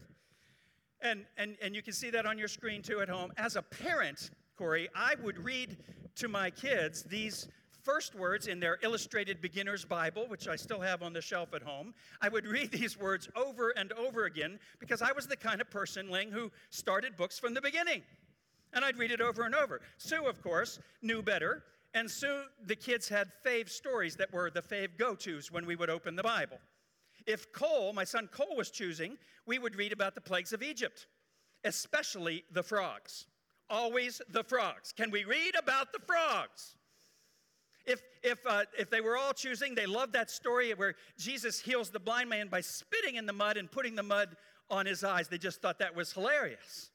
And, 1.02 1.26
and, 1.38 1.58
and 1.62 1.76
you 1.76 1.82
can 1.82 1.92
see 1.92 2.10
that 2.12 2.26
on 2.26 2.38
your 2.38 2.48
screen 2.48 2.82
too 2.82 3.02
at 3.02 3.10
home. 3.10 3.34
As 3.36 3.58
a 3.58 3.62
parent, 3.62 4.30
Corey, 4.58 4.90
I 4.96 5.16
would 5.24 5.44
read 5.44 5.78
to 6.16 6.28
my 6.28 6.50
kids 6.50 7.04
these 7.04 7.48
first 7.84 8.16
words 8.16 8.48
in 8.48 8.60
their 8.60 8.80
illustrated 8.82 9.42
beginner's 9.42 9.86
Bible, 9.86 10.28
which 10.28 10.48
I 10.48 10.56
still 10.56 10.82
have 10.82 11.04
on 11.04 11.14
the 11.14 11.22
shelf 11.22 11.54
at 11.54 11.62
home. 11.62 11.94
I 12.22 12.30
would 12.30 12.48
read 12.48 12.72
these 12.72 12.98
words 12.98 13.30
over 13.36 13.70
and 13.72 13.92
over 13.94 14.26
again 14.26 14.60
because 14.80 15.02
I 15.02 15.12
was 15.12 15.28
the 15.28 15.38
kind 15.38 15.62
of 15.62 15.70
person, 15.70 16.10
Ling, 16.10 16.32
who 16.32 16.52
started 16.72 17.16
books 17.16 17.38
from 17.38 17.54
the 17.54 17.62
beginning. 17.62 18.02
And 18.74 18.84
I'd 18.84 18.98
read 18.98 19.12
it 19.12 19.22
over 19.22 19.44
and 19.44 19.54
over. 19.54 19.82
Sue, 19.98 20.26
of 20.26 20.42
course, 20.42 20.80
knew 21.02 21.22
better. 21.22 21.64
And 21.94 22.10
Sue, 22.10 22.44
the 22.66 22.76
kids 22.76 23.08
had 23.08 23.32
fave 23.46 23.70
stories 23.70 24.16
that 24.16 24.34
were 24.34 24.50
the 24.50 24.62
fave 24.62 24.98
go 24.98 25.16
tos 25.16 25.52
when 25.52 25.66
we 25.66 25.76
would 25.76 25.90
open 25.90 26.16
the 26.16 26.24
Bible. 26.24 26.60
If 27.26 27.52
Cole, 27.54 27.94
my 27.94 28.04
son 28.04 28.28
Cole, 28.32 28.56
was 28.58 28.70
choosing, 28.72 29.18
we 29.46 29.60
would 29.60 29.76
read 29.76 29.94
about 29.94 30.16
the 30.16 30.22
plagues 30.22 30.54
of 30.54 30.64
Egypt, 30.64 31.08
especially 31.64 32.44
the 32.52 32.64
frogs. 32.64 33.28
Always 33.70 34.22
the 34.30 34.44
frogs. 34.44 34.92
Can 34.92 35.12
we 35.12 35.24
read 35.24 35.54
about 35.58 35.92
the 35.92 36.00
frogs? 36.00 36.76
If, 37.86 38.02
if, 38.24 38.40
uh, 38.48 38.64
if 38.78 38.90
they 38.90 39.02
were 39.02 39.16
all 39.16 39.34
choosing, 39.34 39.76
they 39.76 39.86
loved 39.86 40.14
that 40.14 40.32
story 40.32 40.74
where 40.74 40.96
Jesus 41.20 41.60
heals 41.60 41.90
the 41.90 42.00
blind 42.00 42.30
man 42.30 42.48
by 42.48 42.62
spitting 42.62 43.16
in 43.16 43.26
the 43.26 43.34
mud 43.34 43.58
and 43.58 43.72
putting 43.72 43.96
the 43.96 44.04
mud 44.04 44.36
on 44.70 44.86
his 44.86 45.04
eyes. 45.04 45.28
They 45.28 45.38
just 45.38 45.62
thought 45.62 45.80
that 45.80 45.96
was 45.96 46.12
hilarious. 46.12 46.90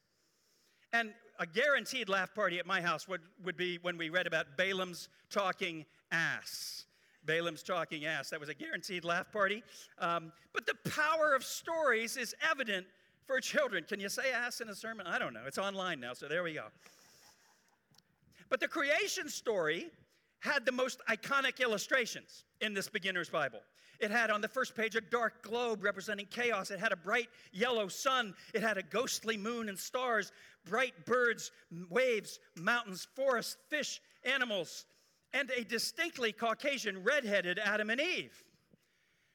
And 0.91 1.13
a 1.39 1.45
guaranteed 1.45 2.09
laugh 2.09 2.33
party 2.35 2.59
at 2.59 2.65
my 2.65 2.81
house 2.81 3.07
would, 3.07 3.21
would 3.43 3.55
be 3.55 3.79
when 3.81 3.97
we 3.97 4.09
read 4.09 4.27
about 4.27 4.57
Balaam's 4.57 5.07
talking 5.29 5.85
ass. 6.11 6.85
Balaam's 7.25 7.63
talking 7.63 8.05
ass. 8.05 8.29
That 8.29 8.39
was 8.39 8.49
a 8.49 8.53
guaranteed 8.53 9.05
laugh 9.05 9.31
party. 9.31 9.63
Um, 9.99 10.33
but 10.53 10.65
the 10.65 10.75
power 10.89 11.33
of 11.33 11.43
stories 11.43 12.17
is 12.17 12.35
evident 12.49 12.85
for 13.25 13.39
children. 13.39 13.83
Can 13.87 13.99
you 13.99 14.09
say 14.09 14.31
ass 14.31 14.61
in 14.61 14.69
a 14.69 14.75
sermon? 14.75 15.07
I 15.07 15.19
don't 15.19 15.33
know. 15.33 15.43
It's 15.45 15.57
online 15.57 15.99
now, 15.99 16.13
so 16.13 16.27
there 16.27 16.43
we 16.43 16.53
go. 16.53 16.65
But 18.49 18.59
the 18.59 18.67
creation 18.67 19.29
story 19.29 19.89
had 20.39 20.65
the 20.65 20.71
most 20.71 20.99
iconic 21.09 21.59
illustrations 21.59 22.45
in 22.59 22.73
this 22.73 22.89
beginner's 22.89 23.29
Bible. 23.29 23.61
It 23.99 24.09
had 24.09 24.31
on 24.31 24.41
the 24.41 24.47
first 24.47 24.75
page 24.75 24.95
a 24.95 25.01
dark 25.01 25.43
globe 25.43 25.83
representing 25.83 26.25
chaos. 26.25 26.71
It 26.71 26.79
had 26.79 26.91
a 26.91 26.95
bright 26.95 27.29
yellow 27.51 27.87
sun. 27.87 28.33
It 28.53 28.63
had 28.63 28.79
a 28.79 28.83
ghostly 28.83 29.37
moon 29.37 29.69
and 29.69 29.77
stars, 29.77 30.31
bright 30.65 31.05
birds, 31.05 31.51
waves, 31.89 32.39
mountains, 32.55 33.07
forests, 33.15 33.57
fish, 33.69 34.01
animals, 34.23 34.85
and 35.33 35.51
a 35.51 35.63
distinctly 35.63 36.31
Caucasian 36.31 37.03
redheaded 37.03 37.59
Adam 37.59 37.91
and 37.91 38.01
Eve, 38.01 38.43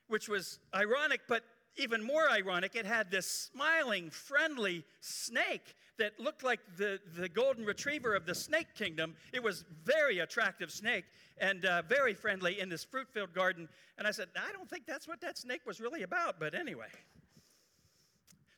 which 0.09 0.29
was 0.29 0.59
ironic, 0.75 1.21
but 1.29 1.45
even 1.77 2.03
more 2.03 2.31
ironic, 2.31 2.75
it 2.75 2.87
had 2.87 3.11
this 3.11 3.51
smiling, 3.53 4.11
friendly 4.11 4.85
snake 5.01 5.75
that 5.99 6.19
looked 6.19 6.43
like 6.43 6.61
the, 6.77 7.01
the 7.17 7.29
golden 7.29 7.65
retriever 7.65 8.15
of 8.15 8.27
the 8.27 8.35
snake 8.35 8.75
kingdom. 8.75 9.15
It 9.33 9.43
was 9.43 9.65
very 9.85 10.19
attractive 10.19 10.71
snake 10.71 11.05
and 11.39 11.65
uh, 11.65 11.83
very 11.89 12.15
friendly 12.15 12.61
in 12.61 12.69
this 12.69 12.85
fruit-filled 12.85 13.33
garden. 13.33 13.69
And 13.99 14.07
I 14.07 14.11
said, 14.11 14.29
I 14.37 14.53
don't 14.53 14.69
think 14.69 14.87
that's 14.87 15.09
what 15.09 15.21
that 15.23 15.39
snake 15.39 15.63
was 15.67 15.81
really 15.81 16.03
about, 16.03 16.39
but 16.39 16.55
anyway. 16.55 16.89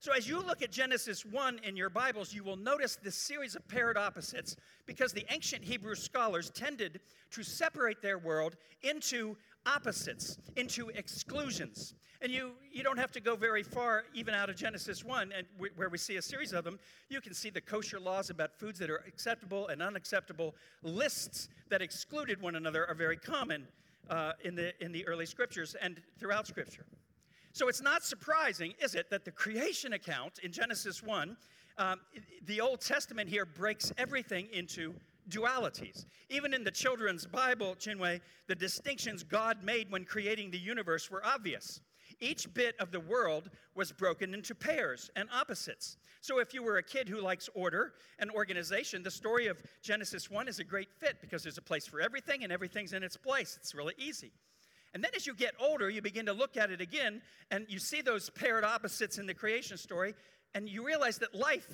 So, 0.00 0.12
as 0.12 0.28
you 0.28 0.40
look 0.40 0.62
at 0.62 0.70
Genesis 0.70 1.26
1 1.26 1.58
in 1.64 1.76
your 1.76 1.90
Bibles, 1.90 2.32
you 2.32 2.44
will 2.44 2.56
notice 2.56 2.94
this 3.02 3.16
series 3.16 3.56
of 3.56 3.66
paired 3.66 3.96
opposites 3.96 4.54
because 4.86 5.12
the 5.12 5.26
ancient 5.28 5.64
Hebrew 5.64 5.96
scholars 5.96 6.50
tended 6.50 7.00
to 7.32 7.42
separate 7.42 8.00
their 8.00 8.16
world 8.16 8.54
into 8.82 9.36
opposites, 9.66 10.38
into 10.54 10.90
exclusions. 10.90 11.94
And 12.22 12.30
you, 12.30 12.52
you 12.70 12.84
don't 12.84 12.96
have 12.96 13.10
to 13.10 13.20
go 13.20 13.34
very 13.34 13.64
far, 13.64 14.04
even 14.14 14.34
out 14.34 14.48
of 14.48 14.54
Genesis 14.54 15.04
1, 15.04 15.32
and 15.36 15.48
where 15.74 15.88
we 15.88 15.98
see 15.98 16.14
a 16.14 16.22
series 16.22 16.52
of 16.52 16.62
them. 16.62 16.78
You 17.08 17.20
can 17.20 17.34
see 17.34 17.50
the 17.50 17.60
kosher 17.60 17.98
laws 17.98 18.30
about 18.30 18.56
foods 18.56 18.78
that 18.78 18.90
are 18.90 19.02
acceptable 19.08 19.66
and 19.66 19.82
unacceptable. 19.82 20.54
Lists 20.84 21.48
that 21.70 21.82
excluded 21.82 22.40
one 22.40 22.54
another 22.54 22.86
are 22.86 22.94
very 22.94 23.16
common 23.16 23.66
uh, 24.08 24.34
in, 24.44 24.54
the, 24.54 24.72
in 24.80 24.92
the 24.92 25.04
early 25.08 25.26
scriptures 25.26 25.74
and 25.80 26.00
throughout 26.20 26.46
scripture. 26.46 26.84
So 27.58 27.66
it's 27.66 27.82
not 27.82 28.04
surprising, 28.04 28.74
is 28.80 28.94
it, 28.94 29.10
that 29.10 29.24
the 29.24 29.32
creation 29.32 29.94
account 29.94 30.38
in 30.44 30.52
Genesis 30.52 31.02
1, 31.02 31.36
um, 31.76 31.98
the 32.46 32.60
Old 32.60 32.80
Testament 32.80 33.28
here 33.28 33.44
breaks 33.44 33.92
everything 33.98 34.46
into 34.52 34.94
dualities. 35.28 36.04
Even 36.30 36.54
in 36.54 36.62
the 36.62 36.70
children's 36.70 37.26
Bible, 37.26 37.74
Chinwe, 37.74 38.20
the 38.46 38.54
distinctions 38.54 39.24
God 39.24 39.64
made 39.64 39.90
when 39.90 40.04
creating 40.04 40.52
the 40.52 40.58
universe 40.58 41.10
were 41.10 41.26
obvious. 41.26 41.80
Each 42.20 42.46
bit 42.54 42.76
of 42.78 42.92
the 42.92 43.00
world 43.00 43.50
was 43.74 43.90
broken 43.90 44.34
into 44.34 44.54
pairs 44.54 45.10
and 45.16 45.28
opposites. 45.34 45.96
So 46.20 46.38
if 46.38 46.54
you 46.54 46.62
were 46.62 46.76
a 46.76 46.82
kid 46.84 47.08
who 47.08 47.20
likes 47.20 47.50
order 47.56 47.94
and 48.20 48.30
organization, 48.30 49.02
the 49.02 49.10
story 49.10 49.48
of 49.48 49.60
Genesis 49.82 50.30
1 50.30 50.46
is 50.46 50.60
a 50.60 50.64
great 50.64 50.92
fit 50.92 51.20
because 51.20 51.42
there's 51.42 51.58
a 51.58 51.62
place 51.62 51.88
for 51.88 52.00
everything 52.00 52.44
and 52.44 52.52
everything's 52.52 52.92
in 52.92 53.02
its 53.02 53.16
place. 53.16 53.58
It's 53.60 53.74
really 53.74 53.94
easy. 53.98 54.30
And 54.98 55.04
then 55.04 55.12
as 55.14 55.28
you 55.28 55.34
get 55.34 55.54
older, 55.60 55.88
you 55.88 56.02
begin 56.02 56.26
to 56.26 56.32
look 56.32 56.56
at 56.56 56.72
it 56.72 56.80
again 56.80 57.22
and 57.52 57.66
you 57.68 57.78
see 57.78 58.02
those 58.02 58.30
paired 58.30 58.64
opposites 58.64 59.16
in 59.18 59.26
the 59.26 59.32
creation 59.32 59.76
story, 59.76 60.12
and 60.56 60.68
you 60.68 60.84
realize 60.84 61.18
that 61.18 61.36
life, 61.36 61.68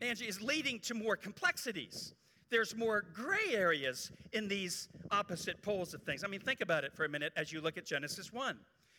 Angie, 0.00 0.24
is 0.24 0.40
leading 0.40 0.80
to 0.80 0.94
more 0.94 1.14
complexities. 1.14 2.14
There's 2.48 2.74
more 2.74 3.04
gray 3.12 3.52
areas 3.52 4.10
in 4.32 4.48
these 4.48 4.88
opposite 5.10 5.60
poles 5.60 5.92
of 5.92 6.02
things. 6.04 6.24
I 6.24 6.28
mean, 6.28 6.40
think 6.40 6.62
about 6.62 6.84
it 6.84 6.94
for 6.94 7.04
a 7.04 7.08
minute 7.10 7.34
as 7.36 7.52
you 7.52 7.60
look 7.60 7.76
at 7.76 7.84
Genesis 7.84 8.32
1 8.32 8.58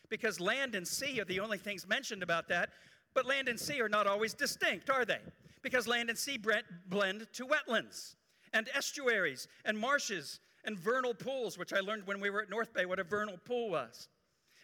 because 0.09 0.39
land 0.39 0.75
and 0.75 0.87
sea 0.87 1.19
are 1.19 1.25
the 1.25 1.39
only 1.39 1.57
things 1.57 1.87
mentioned 1.87 2.21
about 2.21 2.47
that. 2.49 2.69
But 3.15 3.25
land 3.25 3.47
and 3.47 3.59
sea 3.59 3.81
are 3.81 3.89
not 3.89 4.05
always 4.05 4.35
distinct, 4.35 4.91
are 4.91 5.05
they? 5.05 5.21
Because 5.63 5.87
land 5.87 6.11
and 6.11 6.19
sea 6.19 6.37
blend 6.37 7.25
to 7.33 7.47
wetlands 7.47 8.13
and 8.53 8.69
estuaries 8.75 9.47
and 9.65 9.75
marshes 9.75 10.39
and 10.65 10.77
vernal 10.77 11.13
pools, 11.13 11.57
which 11.57 11.73
I 11.73 11.79
learned 11.79 12.05
when 12.05 12.19
we 12.19 12.29
were 12.29 12.41
at 12.41 12.49
North 12.49 12.73
Bay 12.73 12.85
what 12.85 12.99
a 12.99 13.03
vernal 13.03 13.37
pool 13.45 13.69
was. 13.69 14.09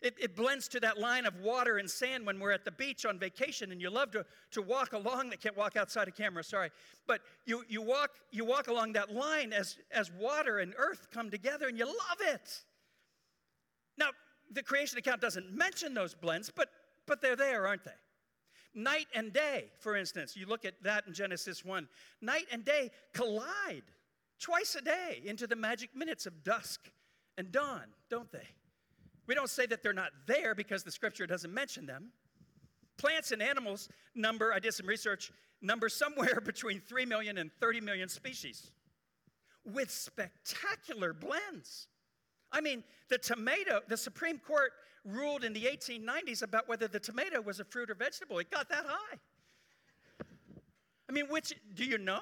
It, 0.01 0.15
it, 0.19 0.35
blends 0.35 0.67
to 0.69 0.79
that 0.81 0.99
line 0.99 1.25
of 1.25 1.39
water 1.39 1.77
and 1.77 1.89
sand 1.89 2.25
when 2.25 2.39
we're 2.39 2.51
at 2.51 2.63
the 2.63 2.71
beach 2.71 3.03
on 3.03 3.17
vacation 3.17 3.71
and 3.71 3.81
you 3.81 3.89
love 3.89 4.11
to, 4.11 4.25
to 4.51 4.61
walk 4.61 4.93
along. 4.93 5.31
They 5.31 5.37
can't 5.37 5.57
walk 5.57 5.75
outside 5.75 6.07
of 6.07 6.15
camera, 6.15 6.43
sorry. 6.43 6.69
But 7.07 7.21
you, 7.45 7.63
you, 7.67 7.81
walk, 7.81 8.11
you 8.29 8.45
walk 8.45 8.67
along 8.67 8.93
that 8.93 9.11
line 9.11 9.53
as, 9.53 9.77
as 9.91 10.11
water 10.11 10.59
and 10.59 10.75
earth 10.77 11.07
come 11.11 11.31
together 11.31 11.67
and 11.67 11.79
you 11.79 11.85
love 11.85 12.19
it. 12.21 12.61
Now, 13.97 14.09
the 14.51 14.61
creation 14.61 14.99
account 14.99 15.19
doesn't 15.19 15.51
mention 15.51 15.95
those 15.95 16.13
blends, 16.13 16.51
but, 16.55 16.69
but 17.07 17.19
they're 17.19 17.35
there, 17.35 17.65
aren't 17.65 17.83
they? 17.83 17.91
Night 18.75 19.07
and 19.15 19.33
day, 19.33 19.71
for 19.79 19.95
instance, 19.95 20.35
you 20.35 20.45
look 20.45 20.63
at 20.63 20.75
that 20.83 21.07
in 21.07 21.13
Genesis 21.13 21.65
1. 21.65 21.87
Night 22.21 22.45
and 22.51 22.63
day 22.63 22.91
collide 23.13 23.83
twice 24.39 24.75
a 24.75 24.82
day 24.82 25.22
into 25.25 25.48
the 25.48 25.56
magic 25.56 25.96
minutes 25.96 26.25
of 26.25 26.44
dusk 26.44 26.91
and 27.38 27.51
dawn, 27.51 27.84
don't 28.10 28.32
they? 28.32 28.48
We 29.27 29.36
don't 29.36 29.50
say 29.50 29.65
that 29.67 29.84
they're 29.84 29.94
not 29.94 30.12
there 30.25 30.56
because 30.56 30.84
the 30.84 30.91
scripture 30.91 31.27
doesn't 31.27 31.53
mention 31.53 31.86
them. 31.86 32.12
Plants 32.98 33.32
and 33.32 33.41
animals 33.41 33.89
number, 34.15 34.53
I 34.53 34.60
did 34.60 34.74
some 34.74 34.88
research, 34.88 35.32
number 35.62 35.89
somewhere 35.89 36.41
between 36.46 36.79
3 36.79 37.06
million 37.06 37.38
and 37.38 37.51
30 37.60 37.82
million 37.82 38.10
species 38.10 38.72
with 39.65 39.91
spectacular 39.91 41.13
blends. 41.13 41.88
I 42.51 42.62
mean, 42.62 42.84
the 43.10 43.17
tomato, 43.17 43.82
the 43.88 43.98
Supreme 43.98 44.39
Court 44.39 44.72
ruled 45.03 45.44
in 45.44 45.53
the 45.53 45.63
1890s 45.63 46.41
about 46.41 46.67
whether 46.67 46.88
the 46.88 47.00
tomato 47.00 47.41
was 47.41 47.60
a 47.60 47.65
fruit 47.65 47.89
or 47.89 47.96
vegetable. 47.96 48.39
It 48.39 48.50
got 48.50 48.70
that 48.70 48.86
high. 48.88 49.17
I 51.10 51.12
mean, 51.12 51.27
which, 51.29 51.53
do 51.74 51.86
you 51.86 51.98
know? 51.98 52.22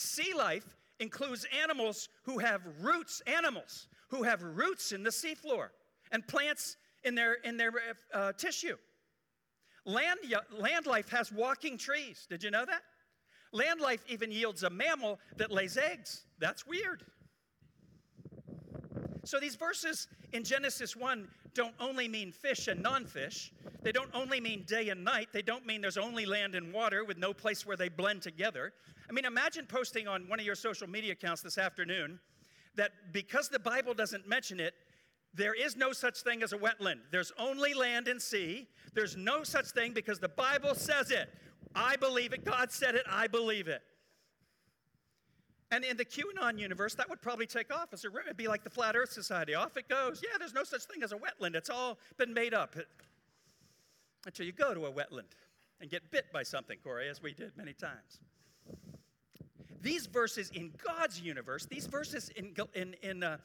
Sea 0.00 0.32
life 0.34 0.64
includes 0.98 1.46
animals 1.62 2.08
who 2.24 2.38
have 2.38 2.62
roots, 2.80 3.20
animals 3.26 3.86
who 4.08 4.22
have 4.22 4.42
roots 4.42 4.92
in 4.92 5.02
the 5.02 5.10
seafloor 5.10 5.68
and 6.10 6.26
plants 6.26 6.78
in 7.04 7.14
their, 7.14 7.34
in 7.34 7.58
their 7.58 7.70
uh, 8.14 8.32
tissue. 8.32 8.76
Land, 9.84 10.20
land 10.50 10.86
life 10.86 11.10
has 11.10 11.30
walking 11.30 11.76
trees. 11.76 12.26
Did 12.30 12.42
you 12.42 12.50
know 12.50 12.64
that? 12.64 12.80
Land 13.52 13.80
life 13.80 14.02
even 14.08 14.32
yields 14.32 14.62
a 14.62 14.70
mammal 14.70 15.18
that 15.36 15.50
lays 15.50 15.76
eggs. 15.76 16.24
That's 16.38 16.66
weird. 16.66 17.04
So 19.24 19.38
these 19.38 19.54
verses 19.54 20.08
in 20.32 20.44
Genesis 20.44 20.96
1 20.96 21.28
don't 21.54 21.74
only 21.80 22.08
mean 22.08 22.32
fish 22.32 22.68
and 22.68 22.82
non 22.82 23.04
fish. 23.04 23.52
They 23.82 23.92
don't 23.92 24.10
only 24.14 24.40
mean 24.40 24.64
day 24.66 24.88
and 24.90 25.04
night. 25.04 25.28
They 25.32 25.42
don't 25.42 25.66
mean 25.66 25.80
there's 25.80 25.98
only 25.98 26.26
land 26.26 26.54
and 26.54 26.72
water 26.72 27.04
with 27.04 27.18
no 27.18 27.32
place 27.32 27.66
where 27.66 27.76
they 27.76 27.88
blend 27.88 28.22
together. 28.22 28.72
I 29.08 29.12
mean, 29.12 29.24
imagine 29.24 29.66
posting 29.66 30.06
on 30.06 30.28
one 30.28 30.38
of 30.38 30.46
your 30.46 30.54
social 30.54 30.88
media 30.88 31.12
accounts 31.12 31.42
this 31.42 31.58
afternoon 31.58 32.20
that 32.76 32.92
because 33.12 33.48
the 33.48 33.58
Bible 33.58 33.94
doesn't 33.94 34.28
mention 34.28 34.60
it, 34.60 34.74
there 35.34 35.54
is 35.54 35.76
no 35.76 35.92
such 35.92 36.22
thing 36.22 36.42
as 36.42 36.52
a 36.52 36.58
wetland. 36.58 37.00
There's 37.10 37.32
only 37.38 37.74
land 37.74 38.08
and 38.08 38.20
sea. 38.20 38.68
There's 38.94 39.16
no 39.16 39.42
such 39.44 39.70
thing 39.70 39.92
because 39.92 40.18
the 40.18 40.28
Bible 40.28 40.74
says 40.74 41.10
it. 41.10 41.28
I 41.74 41.96
believe 41.96 42.32
it. 42.32 42.44
God 42.44 42.72
said 42.72 42.94
it. 42.94 43.04
I 43.08 43.28
believe 43.28 43.68
it. 43.68 43.82
And 45.72 45.84
in 45.84 45.96
the 45.96 46.04
QAnon 46.04 46.58
universe, 46.58 46.94
that 46.96 47.08
would 47.08 47.22
probably 47.22 47.46
take 47.46 47.72
off 47.72 47.92
as 47.92 48.04
a. 48.04 48.08
It'd 48.08 48.36
be 48.36 48.48
like 48.48 48.64
the 48.64 48.70
Flat 48.70 48.96
Earth 48.96 49.12
Society. 49.12 49.54
Off 49.54 49.76
it 49.76 49.88
goes. 49.88 50.20
Yeah, 50.22 50.36
there's 50.38 50.54
no 50.54 50.64
such 50.64 50.82
thing 50.84 51.02
as 51.02 51.12
a 51.12 51.16
wetland. 51.16 51.54
It's 51.54 51.70
all 51.70 51.98
been 52.16 52.34
made 52.34 52.54
up 52.54 52.74
until 54.26 54.46
you 54.46 54.52
go 54.52 54.74
to 54.74 54.86
a 54.86 54.92
wetland. 54.92 55.32
and 55.80 55.90
get 55.90 56.10
bit 56.10 56.26
by 56.32 56.42
something, 56.42 56.76
Corey, 56.82 57.08
as 57.08 57.22
we 57.22 57.32
did 57.32 57.56
many 57.56 57.72
times. 57.72 58.20
These 59.80 60.06
verses 60.06 60.50
in 60.50 60.72
God's 60.84 61.20
universe, 61.20 61.64
these 61.64 61.86
verses 61.86 62.30
in, 62.36 62.54
in, 62.74 62.94
in, 63.02 63.22
uh, 63.22 63.38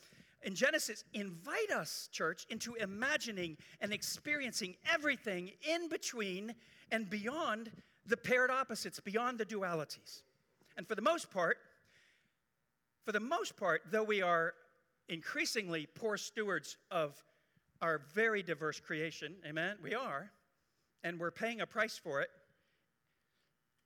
in 0.44 0.54
Genesis 0.54 1.06
invite 1.14 1.72
us, 1.72 2.10
church, 2.12 2.46
into 2.50 2.76
imagining 2.76 3.56
and 3.80 3.94
experiencing 3.94 4.76
everything 4.92 5.52
in 5.68 5.88
between 5.88 6.54
and 6.92 7.10
beyond 7.10 7.72
the 8.06 8.18
paired 8.18 8.52
opposites, 8.52 9.00
beyond 9.00 9.38
the 9.38 9.46
dualities. 9.46 10.24
And 10.78 10.86
for 10.86 10.96
the 10.96 11.02
most 11.02 11.32
part, 11.32 11.58
for 13.06 13.12
the 13.12 13.20
most 13.20 13.56
part, 13.56 13.84
though 13.92 14.04
we 14.04 14.22
are 14.22 14.54
increasingly 15.08 15.88
poor 15.94 16.18
stewards 16.18 16.78
of 16.90 17.24
our 17.82 18.02
very 18.14 18.42
diverse 18.42 18.80
creation, 18.80 19.36
amen, 19.48 19.78
we 19.82 19.94
are, 19.94 20.32
and 21.04 21.20
we're 21.20 21.32
paying 21.32 21.62
a 21.62 21.68
price 21.68 21.98
for 21.98 22.22
it. 22.22 22.30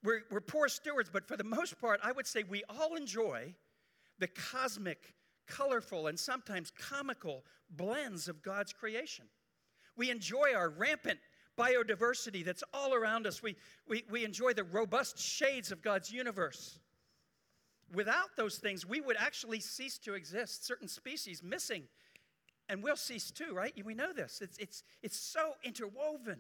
We're, 0.03 0.21
we're 0.31 0.39
poor 0.39 0.69
stewards, 0.69 1.09
but 1.11 1.27
for 1.27 1.35
the 1.35 1.43
most 1.43 1.79
part, 1.81 1.99
I 2.01 2.13
would 2.13 2.25
say 2.25 2.43
we 2.43 2.63
all 2.69 2.95
enjoy 2.95 3.53
the 4.19 4.27
cosmic, 4.27 5.13
colorful, 5.47 6.07
and 6.07 6.17
sometimes 6.17 6.71
comical 6.79 7.43
blends 7.69 8.29
of 8.29 8.41
God's 8.41 8.71
creation. 8.71 9.25
We 9.97 10.09
enjoy 10.09 10.53
our 10.55 10.69
rampant 10.69 11.19
biodiversity 11.57 12.45
that's 12.45 12.63
all 12.73 12.93
around 12.93 13.27
us. 13.27 13.43
We, 13.43 13.57
we, 13.85 14.05
we 14.09 14.23
enjoy 14.23 14.53
the 14.53 14.63
robust 14.63 15.19
shades 15.19 15.73
of 15.73 15.81
God's 15.81 16.09
universe. 16.09 16.79
Without 17.93 18.36
those 18.38 18.58
things, 18.58 18.86
we 18.86 19.01
would 19.01 19.17
actually 19.17 19.60
cease 19.60 19.98
to 20.00 20.13
exist, 20.13 20.65
certain 20.65 20.88
species 20.88 21.41
missing, 21.41 21.84
and 22.67 22.84
we'll 22.84 22.96
cease 22.96 23.31
too, 23.31 23.53
right? 23.53 23.74
We 23.84 23.96
know 23.96 24.13
this. 24.13 24.41
It's, 24.41 24.58
it's, 24.58 24.84
it's 25.01 25.19
so 25.19 25.53
interwoven. 25.63 26.39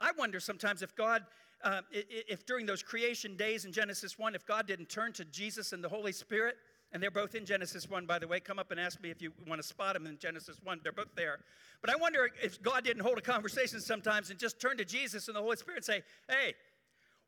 I 0.00 0.12
wonder 0.16 0.40
sometimes 0.40 0.82
if 0.82 0.94
God, 0.94 1.24
uh, 1.62 1.82
if 1.90 2.46
during 2.46 2.64
those 2.64 2.82
creation 2.82 3.36
days 3.36 3.64
in 3.64 3.72
Genesis 3.72 4.18
1, 4.18 4.34
if 4.34 4.46
God 4.46 4.66
didn't 4.66 4.88
turn 4.88 5.12
to 5.14 5.24
Jesus 5.24 5.72
and 5.72 5.84
the 5.84 5.88
Holy 5.88 6.12
Spirit, 6.12 6.56
and 6.92 7.02
they're 7.02 7.10
both 7.10 7.34
in 7.34 7.44
Genesis 7.44 7.88
1, 7.88 8.06
by 8.06 8.18
the 8.18 8.26
way. 8.26 8.40
Come 8.40 8.58
up 8.58 8.70
and 8.70 8.80
ask 8.80 9.00
me 9.02 9.10
if 9.10 9.20
you 9.20 9.32
want 9.46 9.60
to 9.60 9.66
spot 9.66 9.92
them 9.94 10.06
in 10.06 10.16
Genesis 10.18 10.56
1. 10.64 10.80
They're 10.82 10.92
both 10.92 11.14
there. 11.14 11.40
But 11.82 11.90
I 11.90 11.96
wonder 11.96 12.30
if 12.42 12.62
God 12.62 12.84
didn't 12.84 13.02
hold 13.02 13.18
a 13.18 13.22
conversation 13.22 13.80
sometimes 13.80 14.30
and 14.30 14.38
just 14.38 14.58
turn 14.58 14.78
to 14.78 14.84
Jesus 14.84 15.28
and 15.28 15.36
the 15.36 15.42
Holy 15.42 15.56
Spirit 15.56 15.78
and 15.78 15.84
say, 15.84 16.02
hey, 16.28 16.54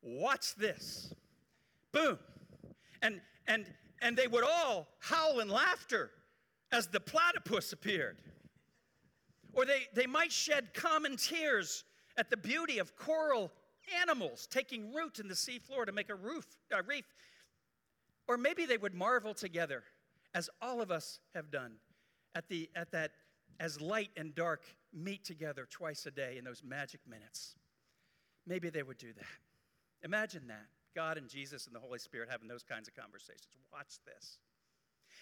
watch 0.03 0.55
this. 0.55 1.13
Boom. 1.93 2.19
And, 3.03 3.21
and, 3.47 3.67
and 4.01 4.17
they 4.17 4.27
would 4.27 4.45
all 4.45 4.89
howl 5.01 5.41
in 5.41 5.49
laughter 5.49 6.11
as 6.73 6.89
the 6.89 7.01
platypus 7.01 7.73
appeared. 7.73 8.19
Or 9.53 9.65
they, 9.65 9.87
they 9.95 10.07
might 10.07 10.33
shed 10.33 10.75
common 10.75 11.17
tears 11.17 11.85
at 12.17 12.31
the 12.31 12.37
beauty 12.37 12.79
of 12.79 12.95
coral 12.97 13.53
animals 14.01 14.47
taking 14.51 14.93
root 14.93 15.19
in 15.19 15.27
the 15.27 15.35
seafloor 15.35 15.87
to 15.87 15.93
make 15.93 16.11
a 16.11 16.15
roof, 16.15 16.47
a 16.73 16.83
reef. 16.83 17.05
Or 18.29 18.37
maybe 18.37 18.67
they 18.67 18.77
would 18.77 18.95
marvel 18.95 19.35
together, 19.35 19.83
as 20.35 20.49
all 20.63 20.81
of 20.81 20.91
us 20.91 21.19
have 21.35 21.51
done, 21.51 21.73
at, 22.35 22.49
the, 22.49 22.71
at 22.77 22.93
that 22.93 23.11
as 23.59 23.81
light 23.81 24.11
and 24.17 24.35
dark 24.35 24.63
meet 24.93 25.25
together 25.25 25.67
twice 25.69 26.07
a 26.07 26.11
day 26.11 26.37
in 26.39 26.45
those 26.45 26.63
magic 26.63 27.01
minutes. 27.09 27.57
Maybe 28.47 28.71
they 28.71 28.83
would 28.83 28.99
do 28.99 29.13
that. 29.13 30.05
Imagine 30.05 30.47
that. 30.49 30.67
God 30.95 31.19
and 31.19 31.29
Jesus 31.29 31.67
and 31.67 31.75
the 31.75 31.81
Holy 31.81 31.99
Spirit 31.99 32.29
having 32.31 32.49
those 32.49 32.63
kinds 32.63 32.89
of 32.89 32.95
conversations. 32.95 33.67
Watch 33.73 33.99
this. 34.05 34.39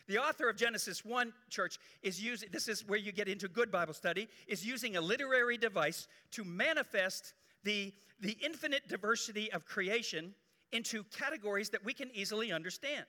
The 0.07 0.19
author 0.19 0.49
of 0.49 0.57
Genesis 0.57 1.05
1 1.05 1.33
church 1.51 1.79
is 2.03 2.23
using 2.23 2.49
this 2.51 2.69
is 2.69 2.87
where 2.87 2.99
you 2.99 3.13
get 3.13 3.29
into 3.29 3.49
good 3.49 3.71
Bible 3.71 3.95
study 3.95 4.29
is 4.47 4.65
using 4.65 4.97
a 4.97 5.01
literary 5.01 5.59
device 5.59 6.09
to 6.33 6.45
manifest 6.45 7.35
the 7.65 7.93
the 8.21 8.37
infinite 8.45 8.89
diversity 8.89 9.53
of 9.53 9.65
creation 9.65 10.35
into 10.73 11.05
categories 11.05 11.71
that 11.71 11.85
we 11.85 11.93
can 11.93 12.11
easily 12.13 12.53
understand. 12.53 13.05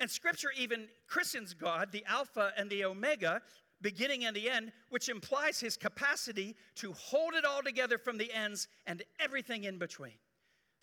And 0.00 0.10
scripture 0.10 0.50
even 0.56 0.88
christens 1.06 1.54
God 1.54 1.92
the 1.92 2.04
alpha 2.06 2.52
and 2.56 2.68
the 2.68 2.84
omega, 2.84 3.40
beginning 3.80 4.24
and 4.24 4.34
the 4.34 4.50
end, 4.50 4.72
which 4.90 5.08
implies 5.08 5.60
his 5.60 5.76
capacity 5.76 6.56
to 6.76 6.92
hold 6.92 7.34
it 7.34 7.44
all 7.44 7.62
together 7.62 7.98
from 7.98 8.18
the 8.18 8.32
ends 8.32 8.68
and 8.86 9.02
everything 9.20 9.64
in 9.64 9.78
between. 9.78 10.14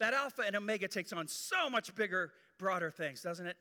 That 0.02 0.16
Alpha 0.16 0.42
and 0.42 0.56
Omega 0.56 0.88
takes 0.88 1.14
on 1.14 1.28
so 1.28 1.70
much 1.70 1.94
bigger, 1.94 2.32
broader 2.58 2.90
things, 2.90 3.22
doesn't 3.22 3.46
it? 3.46 3.56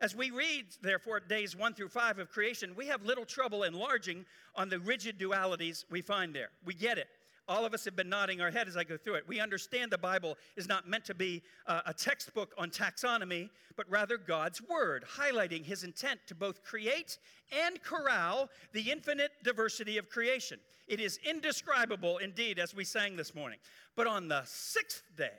As 0.00 0.16
we 0.16 0.30
read, 0.30 0.64
therefore, 0.80 1.20
days 1.20 1.54
one 1.54 1.74
through 1.74 1.90
five 1.90 2.18
of 2.18 2.30
creation, 2.30 2.74
we 2.74 2.86
have 2.86 3.04
little 3.04 3.26
trouble 3.26 3.62
enlarging 3.62 4.24
on 4.56 4.70
the 4.70 4.78
rigid 4.78 5.18
dualities 5.18 5.84
we 5.90 6.00
find 6.00 6.34
there. 6.34 6.48
We 6.64 6.72
get 6.72 6.96
it. 6.96 7.08
All 7.48 7.64
of 7.66 7.74
us 7.74 7.84
have 7.84 7.96
been 7.96 8.08
nodding 8.08 8.40
our 8.40 8.50
head 8.50 8.68
as 8.68 8.76
I 8.76 8.84
go 8.84 8.96
through 8.96 9.14
it. 9.14 9.24
We 9.26 9.40
understand 9.40 9.90
the 9.90 9.98
Bible 9.98 10.38
is 10.56 10.68
not 10.68 10.88
meant 10.88 11.04
to 11.06 11.14
be 11.14 11.42
uh, 11.66 11.80
a 11.86 11.92
textbook 11.92 12.54
on 12.56 12.70
taxonomy, 12.70 13.50
but 13.76 13.90
rather 13.90 14.16
God's 14.16 14.62
Word, 14.62 15.04
highlighting 15.18 15.64
His 15.64 15.82
intent 15.82 16.20
to 16.28 16.34
both 16.34 16.62
create 16.62 17.18
and 17.50 17.82
corral 17.82 18.48
the 18.72 18.90
infinite 18.90 19.32
diversity 19.42 19.98
of 19.98 20.08
creation. 20.08 20.60
It 20.86 21.00
is 21.00 21.18
indescribable 21.28 22.18
indeed, 22.18 22.58
as 22.58 22.74
we 22.74 22.84
sang 22.84 23.16
this 23.16 23.34
morning. 23.34 23.58
But 23.96 24.06
on 24.06 24.28
the 24.28 24.42
sixth 24.44 25.02
day, 25.16 25.30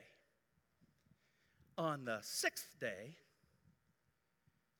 on 1.78 2.04
the 2.04 2.18
sixth 2.20 2.76
day, 2.80 3.16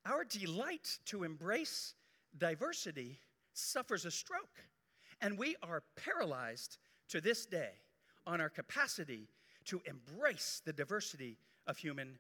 our 0.07 0.25
delight 0.25 0.99
to 1.07 1.25
embrace 1.25 1.95
diversity 2.37 3.19
suffers 3.55 4.05
a 4.05 4.11
stroke, 4.11 4.63
and 5.21 5.39
we 5.39 5.57
are 5.63 5.83
paralyzed 5.97 6.77
to 7.15 7.21
this 7.21 7.47
day 7.47 7.71
on 8.27 8.41
our 8.41 8.49
capacity 8.49 9.29
to 9.65 9.81
embrace 9.87 10.61
the 10.65 10.73
diversity 10.73 11.39
of 11.69 11.79
humankind. 11.79 12.19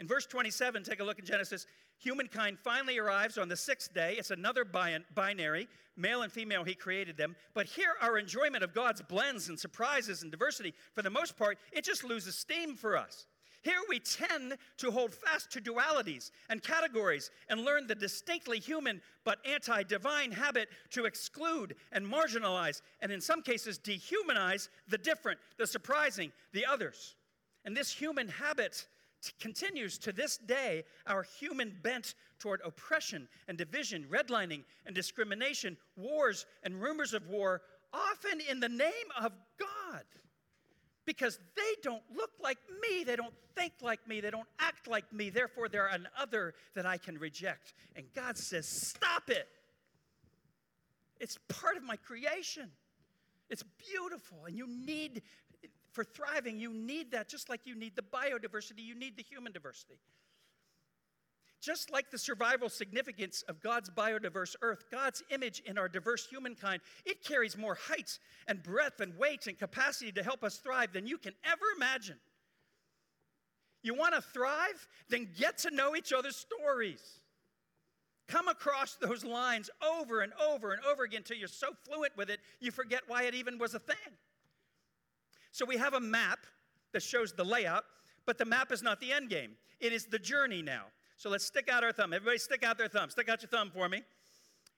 In 0.00 0.08
verse 0.08 0.24
27, 0.24 0.82
take 0.82 1.00
a 1.00 1.04
look 1.04 1.18
in 1.18 1.26
Genesis. 1.26 1.66
Humankind 1.98 2.58
finally 2.58 2.96
arrives 2.96 3.36
on 3.36 3.48
the 3.48 3.58
sixth 3.58 3.92
day. 3.92 4.14
It's 4.16 4.30
another 4.30 4.64
binary, 4.64 5.68
male 5.98 6.22
and 6.22 6.32
female, 6.32 6.64
he 6.64 6.74
created 6.74 7.18
them. 7.18 7.36
But 7.52 7.66
here, 7.66 7.92
our 8.00 8.16
enjoyment 8.16 8.64
of 8.64 8.72
God's 8.72 9.02
blends 9.02 9.50
and 9.50 9.60
surprises 9.60 10.22
and 10.22 10.30
diversity, 10.30 10.72
for 10.94 11.02
the 11.02 11.10
most 11.10 11.36
part, 11.36 11.58
it 11.72 11.84
just 11.84 12.04
loses 12.04 12.36
steam 12.36 12.74
for 12.74 12.96
us. 12.96 13.26
Here 13.64 13.80
we 13.88 13.98
tend 13.98 14.58
to 14.76 14.90
hold 14.90 15.14
fast 15.14 15.50
to 15.52 15.60
dualities 15.60 16.30
and 16.50 16.62
categories 16.62 17.30
and 17.48 17.64
learn 17.64 17.86
the 17.86 17.94
distinctly 17.94 18.58
human 18.58 19.00
but 19.24 19.38
anti 19.46 19.82
divine 19.84 20.32
habit 20.32 20.68
to 20.90 21.06
exclude 21.06 21.74
and 21.90 22.06
marginalize 22.06 22.82
and, 23.00 23.10
in 23.10 23.22
some 23.22 23.40
cases, 23.40 23.78
dehumanize 23.78 24.68
the 24.88 24.98
different, 24.98 25.40
the 25.56 25.66
surprising, 25.66 26.30
the 26.52 26.66
others. 26.66 27.16
And 27.64 27.74
this 27.74 27.90
human 27.90 28.28
habit 28.28 28.86
t- 29.22 29.32
continues 29.40 29.96
to 30.00 30.12
this 30.12 30.36
day 30.36 30.84
our 31.06 31.22
human 31.22 31.74
bent 31.82 32.16
toward 32.38 32.60
oppression 32.66 33.26
and 33.48 33.56
division, 33.56 34.04
redlining 34.10 34.64
and 34.84 34.94
discrimination, 34.94 35.78
wars 35.96 36.44
and 36.64 36.82
rumors 36.82 37.14
of 37.14 37.26
war, 37.28 37.62
often 37.94 38.42
in 38.46 38.60
the 38.60 38.68
name 38.68 39.08
of 39.18 39.32
God 39.58 40.04
because 41.06 41.38
they 41.56 41.74
don't 41.82 42.02
look 42.14 42.30
like 42.42 42.58
me, 42.82 43.04
they 43.04 43.16
don't 43.16 43.34
think 43.54 43.72
like 43.82 44.06
me, 44.06 44.20
they 44.20 44.30
don't 44.30 44.48
act 44.58 44.88
like 44.88 45.10
me, 45.12 45.30
therefore 45.30 45.68
they're 45.68 45.86
an 45.88 46.08
other 46.18 46.54
that 46.74 46.86
I 46.86 46.96
can 46.96 47.18
reject. 47.18 47.74
And 47.96 48.06
God 48.14 48.36
says, 48.36 48.66
Stop 48.66 49.28
it. 49.28 49.48
It's 51.20 51.38
part 51.48 51.76
of 51.76 51.82
my 51.82 51.96
creation. 51.96 52.70
It's 53.50 53.62
beautiful, 53.92 54.46
and 54.46 54.56
you 54.56 54.66
need, 54.66 55.22
for 55.92 56.02
thriving, 56.02 56.58
you 56.58 56.72
need 56.72 57.12
that 57.12 57.28
just 57.28 57.48
like 57.48 57.60
you 57.64 57.74
need 57.74 57.94
the 57.94 58.02
biodiversity, 58.02 58.78
you 58.78 58.94
need 58.94 59.16
the 59.16 59.22
human 59.22 59.52
diversity. 59.52 59.98
Just 61.64 61.90
like 61.90 62.10
the 62.10 62.18
survival 62.18 62.68
significance 62.68 63.42
of 63.48 63.62
God's 63.62 63.88
biodiverse 63.88 64.54
earth, 64.60 64.84
God's 64.92 65.22
image 65.30 65.62
in 65.64 65.78
our 65.78 65.88
diverse 65.88 66.26
humankind, 66.26 66.82
it 67.06 67.24
carries 67.24 67.56
more 67.56 67.74
height 67.74 68.18
and 68.46 68.62
breadth 68.62 69.00
and 69.00 69.16
weight 69.16 69.46
and 69.46 69.58
capacity 69.58 70.12
to 70.12 70.22
help 70.22 70.44
us 70.44 70.58
thrive 70.58 70.92
than 70.92 71.06
you 71.06 71.16
can 71.16 71.32
ever 71.42 71.64
imagine. 71.74 72.18
You 73.82 73.94
want 73.94 74.14
to 74.14 74.20
thrive? 74.20 74.86
Then 75.08 75.26
get 75.38 75.56
to 75.58 75.74
know 75.74 75.96
each 75.96 76.12
other's 76.12 76.36
stories. 76.36 77.00
Come 78.28 78.48
across 78.48 78.96
those 78.96 79.24
lines 79.24 79.70
over 79.82 80.20
and 80.20 80.34
over 80.46 80.72
and 80.72 80.82
over 80.84 81.04
again 81.04 81.20
until 81.20 81.38
you're 81.38 81.48
so 81.48 81.68
fluent 81.88 82.14
with 82.14 82.28
it, 82.28 82.40
you 82.60 82.72
forget 82.72 83.00
why 83.06 83.22
it 83.22 83.34
even 83.34 83.56
was 83.56 83.72
a 83.72 83.78
thing. 83.78 83.96
So 85.50 85.64
we 85.64 85.78
have 85.78 85.94
a 85.94 86.00
map 86.00 86.40
that 86.92 87.02
shows 87.02 87.32
the 87.32 87.44
layout, 87.44 87.84
but 88.26 88.36
the 88.36 88.44
map 88.44 88.70
is 88.70 88.82
not 88.82 89.00
the 89.00 89.12
end 89.12 89.30
game. 89.30 89.52
It 89.80 89.94
is 89.94 90.04
the 90.04 90.18
journey 90.18 90.60
now. 90.60 90.84
So 91.16 91.30
let's 91.30 91.44
stick 91.44 91.68
out 91.68 91.84
our 91.84 91.92
thumb. 91.92 92.12
Everybody, 92.12 92.38
stick 92.38 92.64
out 92.64 92.76
their 92.76 92.88
thumb. 92.88 93.10
Stick 93.10 93.28
out 93.28 93.42
your 93.42 93.48
thumb 93.48 93.70
for 93.72 93.88
me. 93.88 94.02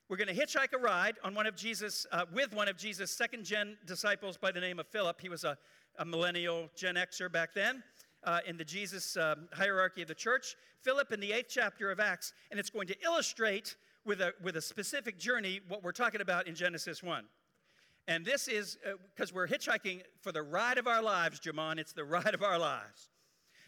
We're 0.09 0.17
going 0.17 0.33
to 0.33 0.35
hitchhike 0.35 0.73
a 0.73 0.77
ride 0.77 1.15
on 1.23 1.35
one 1.35 1.47
of 1.47 1.55
Jesus, 1.55 2.05
uh, 2.11 2.25
with 2.33 2.53
one 2.53 2.69
of 2.69 2.77
Jesus' 2.77 3.11
second 3.11 3.43
gen 3.43 3.77
disciples 3.85 4.37
by 4.37 4.51
the 4.51 4.61
name 4.61 4.79
of 4.79 4.87
Philip. 4.87 5.19
He 5.19 5.27
was 5.27 5.43
a, 5.43 5.57
a 5.99 6.05
millennial 6.05 6.69
Gen 6.77 6.95
Xer 6.95 7.29
back 7.29 7.53
then 7.53 7.83
uh, 8.23 8.39
in 8.47 8.55
the 8.55 8.63
Jesus 8.63 9.17
uh, 9.17 9.35
hierarchy 9.51 10.03
of 10.03 10.07
the 10.07 10.15
church. 10.15 10.55
Philip 10.81 11.11
in 11.11 11.19
the 11.19 11.33
eighth 11.33 11.49
chapter 11.49 11.91
of 11.91 11.99
Acts, 11.99 12.33
and 12.51 12.59
it's 12.59 12.69
going 12.69 12.87
to 12.87 12.95
illustrate 13.03 13.75
with 14.05 14.21
a, 14.21 14.33
with 14.41 14.55
a 14.55 14.61
specific 14.61 15.19
journey 15.19 15.59
what 15.67 15.83
we're 15.83 15.91
talking 15.91 16.21
about 16.21 16.47
in 16.47 16.55
Genesis 16.55 17.03
1. 17.03 17.25
And 18.07 18.23
this 18.23 18.47
is 18.47 18.77
because 19.13 19.31
uh, 19.31 19.35
we're 19.35 19.47
hitchhiking 19.47 20.03
for 20.21 20.31
the 20.31 20.41
ride 20.41 20.77
of 20.77 20.87
our 20.87 21.01
lives, 21.01 21.41
Jamon. 21.41 21.79
It's 21.79 21.91
the 21.91 22.05
ride 22.05 22.33
of 22.33 22.41
our 22.41 22.57
lives. 22.57 23.09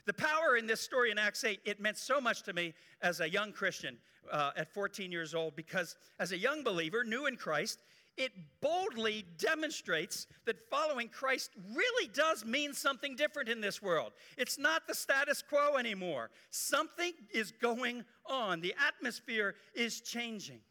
The 0.09 0.13
power 0.13 0.57
in 0.57 0.65
this 0.65 0.81
story 0.81 1.11
in 1.11 1.19
Acts 1.19 1.43
8, 1.43 1.59
it 1.65 1.79
meant 1.79 1.95
so 1.95 2.19
much 2.19 2.41
to 2.41 2.51
me 2.51 2.73
as 2.99 3.19
a 3.19 3.29
young 3.29 3.51
Christian 3.51 3.99
uh, 4.31 4.49
at 4.57 4.73
14 4.73 5.11
years 5.11 5.35
old 5.35 5.55
because 5.55 5.95
as 6.19 6.31
a 6.31 6.37
young 6.37 6.63
believer, 6.63 7.03
new 7.03 7.27
in 7.27 7.35
Christ, 7.35 7.77
it 8.17 8.31
boldly 8.59 9.27
demonstrates 9.37 10.25
that 10.45 10.67
following 10.71 11.09
Christ 11.09 11.51
really 11.75 12.09
does 12.11 12.43
mean 12.43 12.73
something 12.73 13.15
different 13.15 13.49
in 13.49 13.61
this 13.61 13.83
world. 13.83 14.13
It's 14.35 14.57
not 14.57 14.87
the 14.87 14.95
status 14.95 15.43
quo 15.47 15.77
anymore. 15.77 16.31
Something 16.49 17.13
is 17.31 17.51
going 17.51 18.03
on, 18.25 18.61
the 18.61 18.73
atmosphere 18.83 19.53
is 19.75 20.01
changing. 20.01 20.61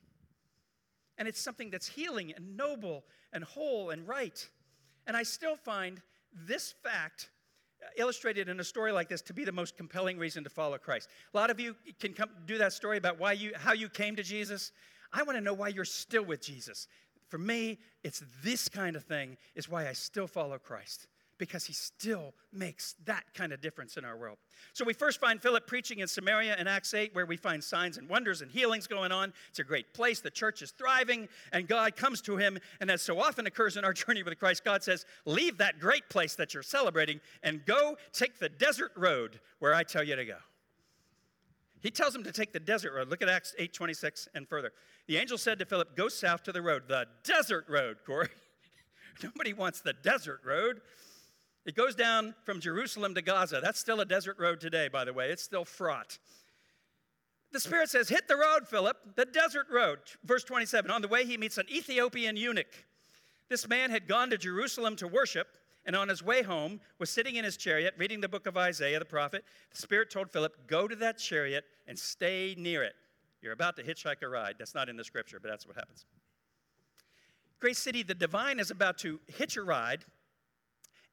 And 1.16 1.29
it's 1.29 1.40
something 1.40 1.70
that's 1.70 1.87
healing 1.87 2.33
and 2.35 2.57
noble 2.57 3.05
and 3.33 3.44
whole 3.44 3.90
and 3.90 4.09
right. 4.09 4.48
And 5.07 5.16
I 5.16 5.22
still 5.22 5.55
find 5.55 6.03
this 6.35 6.74
fact 6.83 7.31
illustrated 7.96 8.48
in 8.48 8.60
a 8.60 8.64
story 8.64 8.92
like 8.92 9.08
this 9.08 9.22
to 9.22 9.32
be 9.32 9.44
the 9.44 9.52
most 9.52 9.76
compelling 9.76 10.18
reason 10.18 10.44
to 10.44 10.50
follow 10.50 10.78
Christ. 10.78 11.08
A 11.32 11.36
lot 11.36 11.50
of 11.50 11.60
you 11.60 11.74
can 12.00 12.12
come 12.12 12.30
do 12.46 12.58
that 12.58 12.72
story 12.72 12.96
about 12.96 13.18
why 13.18 13.32
you 13.32 13.52
how 13.56 13.72
you 13.72 13.88
came 13.88 14.16
to 14.16 14.22
Jesus. 14.22 14.72
I 15.12 15.22
want 15.22 15.36
to 15.38 15.40
know 15.42 15.54
why 15.54 15.68
you're 15.68 15.84
still 15.84 16.24
with 16.24 16.42
Jesus. 16.42 16.88
For 17.28 17.38
me, 17.38 17.78
it's 18.02 18.22
this 18.42 18.68
kind 18.68 18.96
of 18.96 19.04
thing 19.04 19.36
is 19.54 19.68
why 19.68 19.88
I 19.88 19.92
still 19.92 20.26
follow 20.26 20.58
Christ 20.58 21.06
because 21.38 21.64
he 21.64 21.72
still 21.72 22.35
makes 22.53 22.94
that 23.05 23.24
kind 23.35 23.53
of 23.53 23.61
difference 23.61 23.96
in 23.96 24.05
our 24.05 24.16
world. 24.16 24.38
So 24.72 24.85
we 24.85 24.92
first 24.92 25.20
find 25.20 25.40
Philip 25.40 25.66
preaching 25.66 26.01
in 26.01 26.09
Samaria 26.09 26.57
in 26.57 26.66
Acts 26.66 26.92
8, 26.94 27.14
where 27.14 27.27
we 27.27 27.37
find 27.37 27.62
signs 27.62 27.96
and 27.96 28.09
wonders 28.09 28.42
and 28.42 28.51
healings 28.51 28.87
going 28.87 29.12
on. 29.12 29.33
It's 29.48 29.59
a 29.59 29.64
great 29.64 29.94
place. 29.94 30.20
The 30.20 30.31
church 30.31 30.62
is 30.62 30.72
thriving, 30.72 31.29
and 31.53 31.68
God 31.68 31.96
comes 31.96 32.20
to 32.22 32.37
him. 32.37 32.59
And 32.81 32.90
as 32.90 33.03
so 33.03 33.20
often 33.20 33.46
occurs 33.46 33.77
in 33.77 33.85
our 33.85 33.92
journey 33.94 34.22
with 34.22 34.38
Christ, 34.38 34.64
God 34.64 34.83
says, 34.83 35.07
Leave 35.24 35.59
that 35.59 35.79
great 35.81 36.09
place 36.09 36.35
that 36.37 36.55
you're 36.55 36.62
celebrating 36.62 37.20
and 37.42 37.64
go 37.64 37.96
take 38.12 38.38
the 38.38 38.48
desert 38.48 38.92
road 38.96 39.40
where 39.61 39.74
I 39.74 39.85
tell 39.85 40.03
you 40.03 40.16
to 40.16 40.24
go. 40.24 40.37
He 41.81 41.90
tells 41.90 42.14
him 42.14 42.24
to 42.24 42.33
take 42.33 42.53
the 42.53 42.61
desert 42.61 42.92
road. 42.92 43.09
Look 43.09 43.22
at 43.22 43.29
Acts 43.29 43.55
8 43.57 43.72
26 43.72 44.29
and 44.35 44.48
further. 44.48 44.72
The 45.07 45.16
angel 45.16 45.38
said 45.38 45.59
to 45.61 45.64
Philip, 45.64 45.96
Go 45.96 46.09
south 46.09 46.42
to 46.44 46.53
the 46.53 46.61
road, 46.61 46.85
the 46.88 47.07
desert 47.22 47.66
road, 47.68 47.98
Corey. 48.05 48.29
Nobody 49.22 49.53
wants 49.53 49.81
the 49.81 49.92
desert 49.92 50.40
road. 50.44 50.81
It 51.68 51.74
goes 51.76 51.94
down 51.94 52.35
from 52.44 52.61
Jerusalem 52.61 53.14
to 53.14 53.20
Gaza. 53.20 53.61
That's 53.62 53.78
still 53.78 54.00
a 54.00 54.07
desert 54.07 54.38
road 54.38 54.59
today, 54.59 54.88
by 54.88 55.04
the 55.04 55.12
way. 55.12 55.28
It's 55.28 55.42
still 55.42 55.66
fraught. 55.66 56.18
The 57.52 57.61
Spirit 57.61 57.90
says, 57.90 58.09
Hit 58.09 58.26
the 58.26 58.37
road, 58.37 58.66
Philip, 58.66 58.96
the 59.16 59.26
desert 59.26 59.66
road. 59.70 59.98
Verse 60.24 60.44
27 60.44 60.90
On 60.90 61.02
the 61.02 61.09
way, 61.09 61.26
he 61.26 61.37
meets 61.37 61.59
an 61.59 61.66
Ethiopian 61.70 62.38
eunuch. 62.38 62.87
This 63.50 63.68
man 63.68 63.90
had 63.90 64.09
gone 64.09 64.31
to 64.31 64.38
Jerusalem 64.38 64.96
to 64.96 65.07
worship 65.07 65.46
and 65.85 65.94
on 65.94 66.09
his 66.09 66.22
way 66.22 66.40
home 66.40 66.81
was 66.98 67.11
sitting 67.11 67.37
in 67.37 67.44
his 67.44 67.59
chariot 67.59 67.92
reading 67.98 68.22
the 68.22 68.31
book 68.31 68.46
of 68.46 68.57
Isaiah 68.57 68.98
the 68.98 69.04
prophet. 69.04 69.44
The 69.70 69.83
Spirit 69.83 70.11
told 70.11 70.31
Philip, 70.31 70.68
Go 70.68 70.88
to 70.88 70.96
that 70.96 71.18
chariot 71.18 71.64
and 71.87 71.98
stay 71.98 72.54
near 72.57 72.83
it. 72.83 72.94
You're 73.42 73.52
about 73.52 73.76
to 73.76 73.83
hitchhike 73.83 74.22
a 74.22 74.28
ride. 74.28 74.54
That's 74.59 74.74
not 74.74 74.88
in 74.88 74.96
the 74.96 75.04
scripture, 75.04 75.38
but 75.38 75.50
that's 75.50 75.66
what 75.66 75.76
happens. 75.76 76.07
Grace 77.61 77.78
City, 77.78 78.02
the 78.02 78.14
divine 78.14 78.59
is 78.59 78.70
about 78.70 78.96
to 78.98 79.20
hitch 79.26 79.59
a 79.59 79.62
ride, 79.62 80.07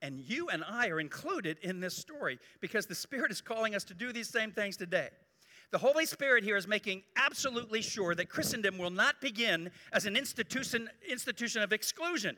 and 0.05 0.19
you 0.19 0.49
and 0.49 0.63
I 0.63 0.89
are 0.89 0.99
included 0.99 1.57
in 1.63 1.79
this 1.79 1.97
story 1.97 2.37
because 2.61 2.85
the 2.85 2.95
Spirit 2.95 3.31
is 3.31 3.41
calling 3.41 3.73
us 3.73 3.83
to 3.85 3.95
do 3.95 4.13
these 4.13 4.29
same 4.29 4.51
things 4.51 4.77
today. 4.77 5.09
The 5.71 5.79
Holy 5.79 6.05
Spirit 6.05 6.43
here 6.43 6.57
is 6.57 6.67
making 6.67 7.01
absolutely 7.17 7.81
sure 7.81 8.13
that 8.13 8.29
Christendom 8.29 8.77
will 8.77 8.91
not 8.91 9.19
begin 9.19 9.71
as 9.91 10.05
an 10.05 10.15
institution, 10.15 10.89
institution 11.09 11.63
of 11.63 11.73
exclusion 11.73 12.37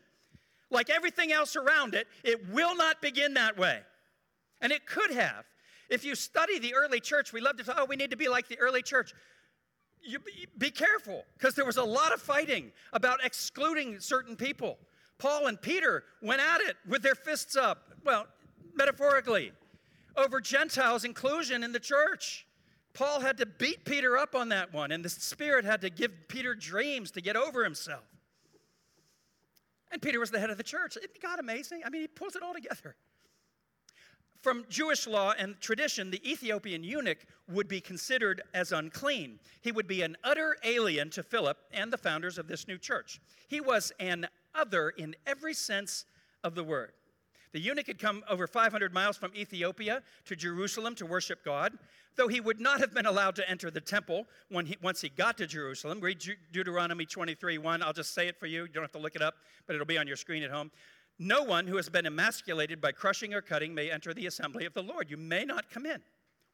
like 0.70 0.90
everything 0.90 1.32
else 1.32 1.56
around 1.56 1.94
it, 1.94 2.08
it 2.24 2.50
will 2.50 2.76
not 2.76 3.02
begin 3.02 3.36
that 3.36 3.58
way. 3.58 3.80
And 4.62 4.72
it 4.72 4.86
could 4.86 5.12
have. 5.12 5.46
If 5.90 6.04
you 6.04 6.16
study 6.16 6.60
the 6.60 6.76
early 6.76 7.00
church, 7.00 7.32
we 7.32 7.40
love 7.40 7.58
to 7.58 7.64
talk, 7.64 7.78
oh, 7.80 7.86
we 7.86 7.96
need 7.96 8.12
to 8.12 8.18
be 8.18 8.28
like 8.28 8.48
the 8.48 8.60
early 8.60 8.82
church. 8.82 9.14
You, 10.02 10.20
be 10.58 10.70
careful, 10.70 11.24
because 11.38 11.56
there 11.56 11.66
was 11.66 11.78
a 11.78 11.84
lot 11.84 12.14
of 12.14 12.22
fighting 12.22 12.72
about 12.94 13.24
excluding 13.24 14.00
certain 14.00 14.36
people. 14.36 14.78
Paul 15.18 15.48
and 15.48 15.62
Peter 15.62 16.04
went 16.22 16.42
at 16.42 16.62
it 16.62 16.78
with 16.88 17.02
their 17.02 17.16
fists 17.16 17.56
up, 17.56 17.94
well, 18.04 18.28
metaphorically, 18.76 19.52
over 20.16 20.40
Gentiles' 20.40 21.04
inclusion 21.04 21.64
in 21.64 21.72
the 21.72 21.80
church. 21.80 22.46
Paul 22.94 23.20
had 23.20 23.38
to 23.38 23.46
beat 23.46 23.86
Peter 23.86 24.18
up 24.18 24.36
on 24.36 24.50
that 24.50 24.74
one, 24.74 24.92
and 24.92 25.06
the 25.06 25.10
Spirit 25.10 25.66
had 25.66 25.82
to 25.82 25.90
give 25.90 26.12
Peter 26.28 26.56
dreams 26.56 27.12
to 27.12 27.22
get 27.22 27.36
over 27.36 27.64
himself. 27.64 28.04
And 29.92 30.02
Peter 30.02 30.20
was 30.20 30.32
the 30.32 30.40
head 30.40 30.50
of 30.50 30.58
the 30.58 30.64
church. 30.64 30.98
Isn't 30.98 31.22
God 31.22 31.40
amazing? 31.40 31.82
I 31.86 31.90
mean, 31.90 32.02
he 32.02 32.08
pulls 32.08 32.36
it 32.36 32.44
all 32.44 32.54
together. 32.54 32.96
From 34.42 34.66
Jewish 34.70 35.08
law 35.08 35.34
and 35.38 35.60
tradition, 35.60 36.12
the 36.12 36.30
Ethiopian 36.30 36.84
eunuch 36.84 37.26
would 37.50 37.68
be 37.68 37.82
considered 37.82 38.42
as 38.54 38.72
unclean. 38.72 39.40
He 39.62 39.72
would 39.72 39.88
be 39.88 40.04
an 40.04 40.16
utter 40.24 40.58
alien 40.64 41.10
to 41.12 41.24
Philip 41.24 41.58
and 41.72 41.92
the 41.92 41.98
founders 41.98 42.38
of 42.38 42.48
this 42.48 42.68
new 42.68 42.78
church. 42.78 43.20
He 43.48 43.62
was 43.62 43.92
an 44.00 44.28
other 44.56 44.90
in 44.90 45.16
every 45.26 45.54
sense 45.54 46.06
of 46.44 46.56
the 46.56 46.64
word. 46.64 46.92
The 47.54 47.60
eunuch 47.60 47.88
had 47.88 48.00
come 48.00 48.24
over 48.30 48.46
500 48.46 48.94
miles 48.94 49.18
from 49.18 49.32
Ethiopia 49.36 50.04
to 50.26 50.36
Jerusalem 50.36 50.96
to 50.96 51.06
worship 51.06 51.44
God. 51.44 51.78
Though 52.16 52.28
he 52.28 52.42
would 52.42 52.60
not 52.60 52.80
have 52.80 52.94
been 52.94 53.06
allowed 53.06 53.36
to 53.36 53.50
enter 53.50 53.72
the 53.72 53.82
temple 53.82 54.26
when 54.50 54.66
he, 54.66 54.78
once 54.82 55.02
he 55.02 55.10
got 55.10 55.38
to 55.38 55.48
Jerusalem, 55.48 56.00
read 56.02 56.22
Deuteronomy 56.52 57.06
23 57.06 57.58
1. 57.58 57.84
I'll 57.84 57.94
just 57.94 58.14
say 58.14 58.28
it 58.28 58.40
for 58.40 58.48
you. 58.48 58.64
You 58.64 58.70
don't 58.70 58.84
have 58.84 58.92
to 58.94 59.00
look 59.00 59.16
it 59.16 59.22
up, 59.22 59.36
but 59.66 59.76
it'll 59.76 59.86
be 59.86 59.98
on 59.98 60.08
your 60.08 60.18
screen 60.18 60.44
at 60.44 60.52
home. 60.52 60.72
No 61.20 61.44
one 61.44 61.68
who 61.68 61.78
has 61.78 61.90
been 61.90 62.06
emasculated 62.06 62.82
by 62.82 62.92
crushing 62.92 63.34
or 63.34 63.42
cutting 63.42 63.74
may 63.74 63.90
enter 63.90 64.14
the 64.14 64.28
assembly 64.28 64.66
of 64.66 64.74
the 64.74 64.84
Lord. 64.84 65.10
You 65.10 65.18
may 65.18 65.46
not 65.46 65.70
come 65.70 65.86
in. 65.86 66.02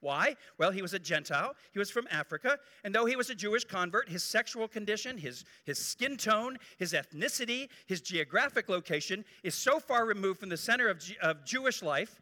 Why? 0.04 0.36
Well, 0.58 0.72
he 0.72 0.82
was 0.82 0.94
a 0.94 1.00
Gentile. 1.00 1.56
He 1.72 1.80
was 1.80 1.90
from 1.90 2.08
Africa. 2.12 2.60
And 2.84 2.94
though 2.94 3.06
he 3.06 3.16
was 3.16 3.30
a 3.30 3.36
Jewish 3.36 3.64
convert, 3.64 4.10
his 4.10 4.22
sexual 4.22 4.68
condition, 4.68 5.18
his, 5.18 5.46
his 5.64 5.80
skin 5.80 6.18
tone, 6.18 6.58
his 6.78 6.92
ethnicity, 6.92 7.70
his 7.88 8.02
geographic 8.02 8.68
location 8.68 9.24
is 9.44 9.56
so 9.56 9.80
far 9.80 10.06
removed 10.06 10.42
from 10.42 10.50
the 10.50 10.58
center 10.58 10.90
of, 10.90 11.02
of 11.22 11.46
Jewish 11.46 11.82
life. 11.82 12.22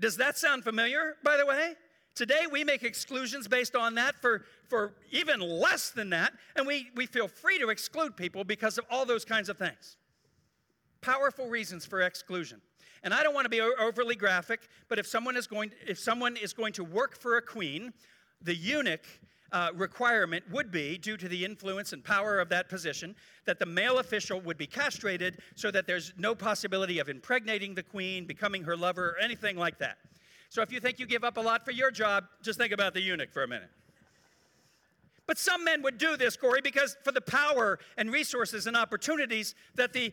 Does 0.00 0.16
that 0.16 0.36
sound 0.36 0.64
familiar, 0.64 1.14
by 1.22 1.36
the 1.36 1.46
way? 1.46 1.74
Today, 2.16 2.46
we 2.50 2.64
make 2.64 2.82
exclusions 2.82 3.46
based 3.46 3.76
on 3.76 3.94
that 3.94 4.16
for, 4.16 4.44
for 4.68 4.94
even 5.12 5.40
less 5.40 5.90
than 5.90 6.10
that, 6.10 6.32
and 6.56 6.66
we, 6.66 6.88
we 6.96 7.06
feel 7.06 7.28
free 7.28 7.58
to 7.60 7.68
exclude 7.68 8.16
people 8.16 8.42
because 8.42 8.78
of 8.78 8.84
all 8.90 9.06
those 9.06 9.24
kinds 9.24 9.48
of 9.48 9.56
things. 9.56 9.96
Powerful 11.02 11.48
reasons 11.48 11.86
for 11.86 12.00
exclusion. 12.00 12.60
And 13.02 13.14
I 13.14 13.22
don't 13.22 13.34
want 13.34 13.46
to 13.46 13.50
be 13.50 13.60
overly 13.60 14.14
graphic, 14.14 14.68
but 14.88 14.98
if 14.98 15.06
someone 15.06 15.36
is 15.36 15.46
going, 15.46 15.72
if 15.86 15.98
someone 15.98 16.36
is 16.36 16.52
going 16.52 16.72
to 16.74 16.84
work 16.84 17.16
for 17.16 17.36
a 17.36 17.42
queen, 17.42 17.92
the 18.42 18.54
eunuch 18.54 19.04
uh, 19.52 19.70
requirement 19.74 20.44
would 20.50 20.70
be, 20.70 20.98
due 20.98 21.16
to 21.16 21.28
the 21.28 21.44
influence 21.44 21.92
and 21.92 22.04
power 22.04 22.38
of 22.38 22.48
that 22.50 22.68
position, 22.68 23.16
that 23.46 23.58
the 23.58 23.66
male 23.66 23.98
official 23.98 24.40
would 24.40 24.56
be 24.56 24.66
castrated 24.66 25.38
so 25.56 25.70
that 25.70 25.86
there's 25.86 26.12
no 26.16 26.34
possibility 26.34 26.98
of 26.98 27.08
impregnating 27.08 27.74
the 27.74 27.82
queen, 27.82 28.26
becoming 28.26 28.62
her 28.62 28.76
lover, 28.76 29.10
or 29.10 29.18
anything 29.18 29.56
like 29.56 29.78
that. 29.78 29.98
So 30.48 30.62
if 30.62 30.72
you 30.72 30.80
think 30.80 30.98
you 30.98 31.06
give 31.06 31.24
up 31.24 31.36
a 31.36 31.40
lot 31.40 31.64
for 31.64 31.70
your 31.70 31.90
job, 31.90 32.24
just 32.42 32.58
think 32.58 32.72
about 32.72 32.94
the 32.94 33.00
eunuch 33.00 33.32
for 33.32 33.42
a 33.42 33.48
minute. 33.48 33.70
But 35.30 35.38
some 35.38 35.62
men 35.62 35.80
would 35.82 35.96
do 35.96 36.16
this, 36.16 36.36
Corey, 36.36 36.60
because 36.60 36.96
for 37.04 37.12
the 37.12 37.20
power 37.20 37.78
and 37.96 38.10
resources 38.10 38.66
and 38.66 38.76
opportunities 38.76 39.54
that 39.76 39.92
the, 39.92 40.12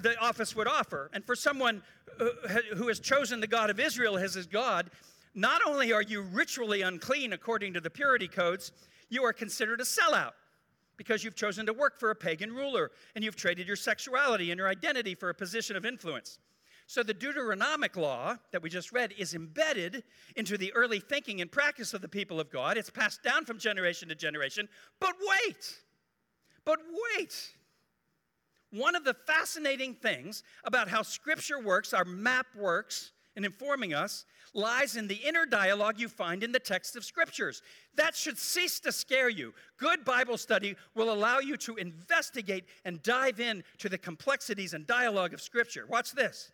the 0.00 0.18
office 0.20 0.56
would 0.56 0.66
offer. 0.66 1.10
And 1.12 1.24
for 1.24 1.36
someone 1.36 1.80
uh, 2.18 2.24
who 2.74 2.88
has 2.88 2.98
chosen 2.98 3.38
the 3.38 3.46
God 3.46 3.70
of 3.70 3.78
Israel 3.78 4.18
as 4.18 4.34
his 4.34 4.48
God, 4.48 4.90
not 5.32 5.60
only 5.64 5.92
are 5.92 6.02
you 6.02 6.22
ritually 6.22 6.82
unclean 6.82 7.34
according 7.34 7.74
to 7.74 7.80
the 7.80 7.88
purity 7.88 8.26
codes, 8.26 8.72
you 9.08 9.22
are 9.22 9.32
considered 9.32 9.80
a 9.80 9.84
sellout 9.84 10.32
because 10.96 11.22
you've 11.22 11.36
chosen 11.36 11.64
to 11.66 11.72
work 11.72 12.00
for 12.00 12.10
a 12.10 12.16
pagan 12.16 12.52
ruler 12.52 12.90
and 13.14 13.22
you've 13.22 13.36
traded 13.36 13.68
your 13.68 13.76
sexuality 13.76 14.50
and 14.50 14.58
your 14.58 14.66
identity 14.66 15.14
for 15.14 15.28
a 15.28 15.34
position 15.34 15.76
of 15.76 15.86
influence. 15.86 16.40
So 16.88 17.02
the 17.02 17.12
Deuteronomic 17.12 17.96
law 17.98 18.38
that 18.50 18.62
we 18.62 18.70
just 18.70 18.92
read 18.92 19.12
is 19.18 19.34
embedded 19.34 20.04
into 20.36 20.56
the 20.56 20.72
early 20.72 21.00
thinking 21.00 21.42
and 21.42 21.52
practice 21.52 21.92
of 21.92 22.00
the 22.00 22.08
people 22.08 22.40
of 22.40 22.50
God. 22.50 22.78
It's 22.78 22.88
passed 22.88 23.22
down 23.22 23.44
from 23.44 23.58
generation 23.58 24.08
to 24.08 24.14
generation. 24.14 24.70
But 24.98 25.12
wait, 25.20 25.76
but 26.64 26.78
wait. 27.14 27.52
One 28.70 28.96
of 28.96 29.04
the 29.04 29.12
fascinating 29.12 29.96
things 29.96 30.42
about 30.64 30.88
how 30.88 31.02
Scripture 31.02 31.60
works, 31.60 31.92
our 31.92 32.06
map 32.06 32.46
works, 32.56 33.12
in 33.36 33.44
informing 33.44 33.94
us 33.94 34.24
lies 34.52 34.96
in 34.96 35.06
the 35.06 35.14
inner 35.14 35.46
dialogue 35.46 36.00
you 36.00 36.08
find 36.08 36.42
in 36.42 36.50
the 36.50 36.58
text 36.58 36.96
of 36.96 37.04
scriptures. 37.04 37.62
That 37.94 38.16
should 38.16 38.36
cease 38.36 38.80
to 38.80 38.90
scare 38.90 39.28
you. 39.28 39.54
Good 39.76 40.04
Bible 40.04 40.36
study 40.36 40.74
will 40.96 41.12
allow 41.12 41.38
you 41.38 41.56
to 41.58 41.76
investigate 41.76 42.64
and 42.84 43.00
dive 43.02 43.38
in 43.38 43.62
to 43.76 43.88
the 43.88 43.98
complexities 43.98 44.74
and 44.74 44.86
dialogue 44.86 45.34
of 45.34 45.40
scripture. 45.40 45.86
Watch 45.86 46.12
this. 46.12 46.50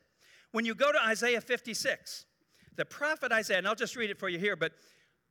When 0.55 0.65
you 0.65 0.77
go 0.77 0.93
to 0.93 1.05
Isaiah 1.05 1.41
56, 1.41 2.27
the 2.77 2.85
prophet 2.85 3.33
Isaiah, 3.33 3.59
and 3.59 3.67
I'll 3.67 3.75
just 3.75 3.97
read 3.97 4.11
it 4.11 4.21
for 4.21 4.29
you 4.29 4.39
here, 4.39 4.55
but 4.55 4.71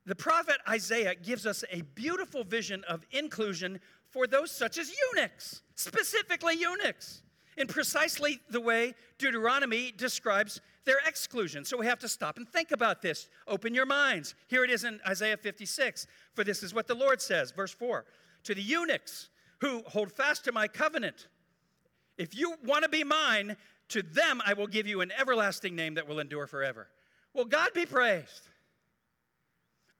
the 0.05 0.15
prophet 0.15 0.57
Isaiah 0.67 1.15
gives 1.15 1.45
us 1.45 1.63
a 1.71 1.83
beautiful 1.95 2.43
vision 2.43 2.83
of 2.89 3.05
inclusion 3.09 3.79
for 4.09 4.27
those 4.27 4.51
such 4.51 4.77
as 4.77 4.91
eunuchs, 5.13 5.61
specifically 5.75 6.55
eunuchs. 6.55 7.21
in 7.55 7.67
precisely 7.67 8.41
the 8.49 8.59
way 8.59 8.95
Deuteronomy 9.17 9.93
describes 9.95 10.59
their 10.83 10.97
exclusion. 11.07 11.63
So 11.63 11.77
we 11.77 11.85
have 11.85 11.99
to 11.99 12.09
stop 12.09 12.35
and 12.35 12.45
think 12.45 12.71
about 12.71 13.01
this. 13.01 13.29
Open 13.47 13.73
your 13.73 13.85
minds. 13.85 14.35
Here 14.49 14.65
it 14.65 14.69
is 14.69 14.83
in 14.83 14.99
Isaiah 15.07 15.37
56. 15.37 16.05
For 16.33 16.43
this 16.43 16.63
is 16.63 16.73
what 16.73 16.87
the 16.87 16.95
Lord 16.95 17.21
says, 17.21 17.51
verse 17.51 17.71
4 17.71 18.03
To 18.43 18.53
the 18.53 18.61
eunuchs 18.61 19.29
who 19.59 19.83
hold 19.87 20.11
fast 20.11 20.43
to 20.43 20.51
my 20.51 20.67
covenant, 20.67 21.29
if 22.17 22.35
you 22.35 22.55
want 22.65 22.83
to 22.83 22.89
be 22.89 23.03
mine, 23.03 23.55
to 23.89 24.01
them 24.01 24.41
I 24.45 24.53
will 24.53 24.67
give 24.67 24.87
you 24.87 25.01
an 25.01 25.11
everlasting 25.17 25.75
name 25.75 25.95
that 25.95 26.07
will 26.07 26.19
endure 26.19 26.47
forever. 26.47 26.87
Well, 27.33 27.45
God 27.45 27.69
be 27.73 27.85
praised. 27.85 28.47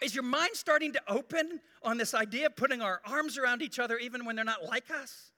Is 0.02 0.14
your 0.14 0.24
mind 0.24 0.52
starting 0.54 0.94
to 0.94 1.02
open 1.08 1.62
on 1.82 1.98
this 1.98 2.14
idea 2.14 2.48
of 2.48 2.56
putting 2.56 2.82
our 2.82 3.02
arms 3.06 3.38
around 3.38 3.62
each 3.62 3.80
other 3.80 3.98
even 3.98 4.26
when 4.26 4.36
they're 4.36 4.46
not 4.46 4.66
like 4.66 4.92
us? 4.92 5.32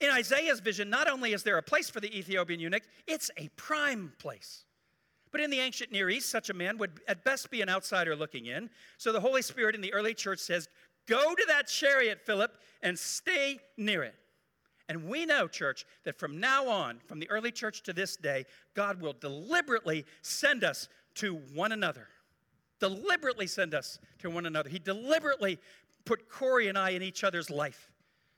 In 0.00 0.10
Isaiah's 0.10 0.60
vision, 0.60 0.90
not 0.90 1.08
only 1.08 1.32
is 1.32 1.42
there 1.42 1.56
a 1.56 1.62
place 1.62 1.88
for 1.88 2.00
the 2.00 2.16
Ethiopian 2.16 2.60
eunuch, 2.60 2.82
it's 3.06 3.30
a 3.38 3.48
prime 3.56 4.12
place. 4.18 4.64
But 5.30 5.40
in 5.40 5.50
the 5.50 5.60
ancient 5.60 5.90
Near 5.90 6.10
East, 6.10 6.28
such 6.28 6.50
a 6.50 6.54
man 6.54 6.78
would 6.78 7.00
at 7.08 7.24
best 7.24 7.50
be 7.50 7.62
an 7.62 7.68
outsider 7.68 8.14
looking 8.14 8.46
in. 8.46 8.70
So 8.98 9.12
the 9.12 9.20
Holy 9.20 9.42
Spirit 9.42 9.74
in 9.74 9.80
the 9.80 9.92
early 9.92 10.14
church 10.14 10.40
says, 10.40 10.68
Go 11.06 11.34
to 11.34 11.44
that 11.48 11.66
chariot, 11.66 12.20
Philip, 12.24 12.56
and 12.82 12.98
stay 12.98 13.58
near 13.76 14.02
it. 14.02 14.14
And 14.88 15.08
we 15.08 15.24
know, 15.24 15.48
church, 15.48 15.86
that 16.04 16.18
from 16.18 16.40
now 16.40 16.68
on, 16.68 16.98
from 17.06 17.18
the 17.18 17.30
early 17.30 17.50
church 17.50 17.82
to 17.84 17.92
this 17.92 18.16
day, 18.16 18.44
God 18.74 19.00
will 19.00 19.14
deliberately 19.14 20.04
send 20.22 20.62
us 20.62 20.88
to 21.16 21.36
one 21.54 21.72
another. 21.72 22.08
Deliberately 22.80 23.46
send 23.46 23.74
us 23.74 23.98
to 24.18 24.28
one 24.28 24.46
another. 24.46 24.68
He 24.68 24.78
deliberately 24.78 25.58
put 26.04 26.28
Corey 26.28 26.68
and 26.68 26.76
I 26.76 26.90
in 26.90 27.02
each 27.02 27.24
other's 27.24 27.48
life. 27.48 27.90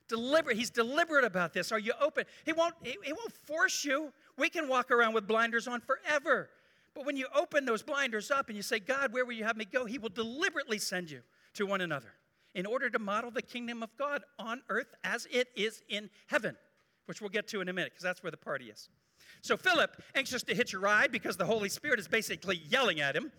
Deliberate. 0.08 0.56
He's 0.56 0.70
deliberate 0.70 1.24
about 1.24 1.52
this. 1.52 1.72
Are 1.72 1.80
you 1.80 1.92
open? 2.00 2.26
He 2.44 2.52
won't, 2.52 2.74
he, 2.82 2.96
he 3.02 3.12
won't 3.12 3.32
force 3.32 3.84
you. 3.84 4.12
We 4.38 4.48
can 4.48 4.68
walk 4.68 4.92
around 4.92 5.14
with 5.14 5.26
blinders 5.26 5.66
on 5.66 5.80
forever. 5.80 6.50
But 6.94 7.04
when 7.04 7.16
you 7.16 7.26
open 7.34 7.64
those 7.64 7.82
blinders 7.82 8.30
up 8.30 8.48
and 8.48 8.56
you 8.56 8.62
say, 8.62 8.78
God, 8.78 9.12
where 9.12 9.24
will 9.24 9.32
you 9.32 9.44
have 9.44 9.56
me 9.56 9.64
go? 9.64 9.84
He 9.84 9.98
will 9.98 10.10
deliberately 10.10 10.78
send 10.78 11.10
you 11.10 11.22
to 11.54 11.66
one 11.66 11.80
another 11.80 12.12
in 12.56 12.64
order 12.64 12.88
to 12.88 12.98
model 12.98 13.30
the 13.30 13.42
kingdom 13.42 13.82
of 13.82 13.90
God 13.98 14.22
on 14.38 14.62
earth 14.70 14.94
as 15.04 15.28
it 15.30 15.48
is 15.54 15.82
in 15.90 16.08
heaven, 16.26 16.56
which 17.04 17.20
we'll 17.20 17.30
get 17.30 17.46
to 17.48 17.60
in 17.60 17.68
a 17.68 17.72
minute 17.72 17.92
because 17.92 18.02
that's 18.02 18.22
where 18.22 18.30
the 18.30 18.36
party 18.36 18.70
is. 18.70 18.88
So 19.42 19.58
Philip, 19.58 20.02
anxious 20.14 20.42
to 20.44 20.54
hitch 20.54 20.72
a 20.72 20.78
ride 20.78 21.12
because 21.12 21.36
the 21.36 21.44
Holy 21.44 21.68
Spirit 21.68 22.00
is 22.00 22.08
basically 22.08 22.56
yelling 22.56 23.00
at 23.00 23.14
him, 23.14 23.30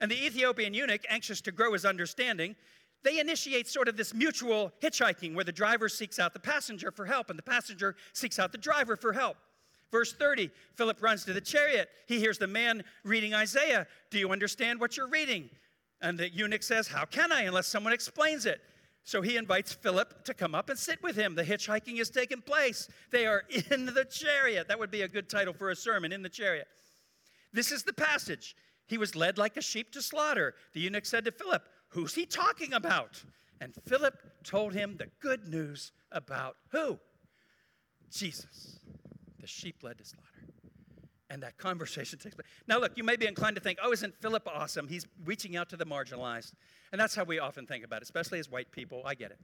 and 0.00 0.10
the 0.10 0.24
Ethiopian 0.24 0.72
eunuch, 0.72 1.02
anxious 1.10 1.42
to 1.42 1.52
grow 1.52 1.74
his 1.74 1.84
understanding, 1.84 2.56
they 3.04 3.20
initiate 3.20 3.68
sort 3.68 3.88
of 3.88 3.96
this 3.96 4.14
mutual 4.14 4.72
hitchhiking 4.82 5.34
where 5.34 5.44
the 5.44 5.52
driver 5.52 5.90
seeks 5.90 6.18
out 6.18 6.32
the 6.32 6.40
passenger 6.40 6.90
for 6.90 7.04
help 7.04 7.28
and 7.28 7.38
the 7.38 7.42
passenger 7.42 7.94
seeks 8.14 8.38
out 8.38 8.52
the 8.52 8.58
driver 8.58 8.96
for 8.96 9.12
help. 9.12 9.36
Verse 9.90 10.14
30, 10.14 10.50
Philip 10.76 11.02
runs 11.02 11.26
to 11.26 11.34
the 11.34 11.40
chariot. 11.42 11.90
He 12.06 12.18
hears 12.18 12.38
the 12.38 12.46
man 12.46 12.82
reading 13.04 13.34
Isaiah. 13.34 13.86
Do 14.10 14.18
you 14.18 14.30
understand 14.30 14.80
what 14.80 14.96
you're 14.96 15.08
reading? 15.08 15.50
And 16.02 16.18
the 16.18 16.28
eunuch 16.28 16.64
says, 16.64 16.88
How 16.88 17.04
can 17.04 17.32
I 17.32 17.42
unless 17.42 17.68
someone 17.68 17.92
explains 17.92 18.44
it? 18.44 18.60
So 19.04 19.22
he 19.22 19.36
invites 19.36 19.72
Philip 19.72 20.24
to 20.24 20.34
come 20.34 20.54
up 20.54 20.68
and 20.68 20.78
sit 20.78 21.02
with 21.02 21.16
him. 21.16 21.34
The 21.34 21.42
hitchhiking 21.42 21.98
has 21.98 22.10
taken 22.10 22.42
place. 22.42 22.88
They 23.10 23.26
are 23.26 23.44
in 23.70 23.86
the 23.86 24.04
chariot. 24.04 24.68
That 24.68 24.78
would 24.78 24.90
be 24.90 25.02
a 25.02 25.08
good 25.08 25.30
title 25.30 25.54
for 25.54 25.70
a 25.70 25.76
sermon, 25.76 26.12
in 26.12 26.22
the 26.22 26.28
chariot. 26.28 26.66
This 27.52 27.72
is 27.72 27.84
the 27.84 27.92
passage. 27.92 28.54
He 28.86 28.98
was 28.98 29.16
led 29.16 29.38
like 29.38 29.56
a 29.56 29.62
sheep 29.62 29.92
to 29.92 30.02
slaughter. 30.02 30.54
The 30.74 30.80
eunuch 30.80 31.06
said 31.06 31.24
to 31.24 31.32
Philip, 31.32 31.62
Who's 31.88 32.14
he 32.14 32.26
talking 32.26 32.72
about? 32.72 33.22
And 33.60 33.74
Philip 33.86 34.14
told 34.44 34.74
him 34.74 34.96
the 34.96 35.08
good 35.20 35.48
news 35.48 35.92
about 36.10 36.56
who? 36.72 36.98
Jesus, 38.10 38.80
the 39.40 39.46
sheep 39.46 39.76
led 39.82 39.98
to 39.98 40.04
slaughter. 40.04 40.31
And 41.32 41.42
that 41.42 41.56
conversation 41.56 42.18
takes 42.22 42.34
place. 42.34 42.46
Now, 42.68 42.78
look, 42.78 42.92
you 42.94 43.02
may 43.02 43.16
be 43.16 43.26
inclined 43.26 43.56
to 43.56 43.62
think, 43.62 43.78
oh, 43.82 43.90
isn't 43.90 44.14
Philip 44.20 44.46
awesome? 44.46 44.86
He's 44.86 45.06
reaching 45.24 45.56
out 45.56 45.70
to 45.70 45.76
the 45.78 45.86
marginalized. 45.86 46.52
And 46.92 47.00
that's 47.00 47.14
how 47.14 47.24
we 47.24 47.38
often 47.38 47.66
think 47.66 47.84
about 47.84 47.96
it, 47.96 48.02
especially 48.02 48.38
as 48.38 48.50
white 48.50 48.70
people. 48.70 49.02
I 49.06 49.14
get 49.14 49.30
it. 49.30 49.38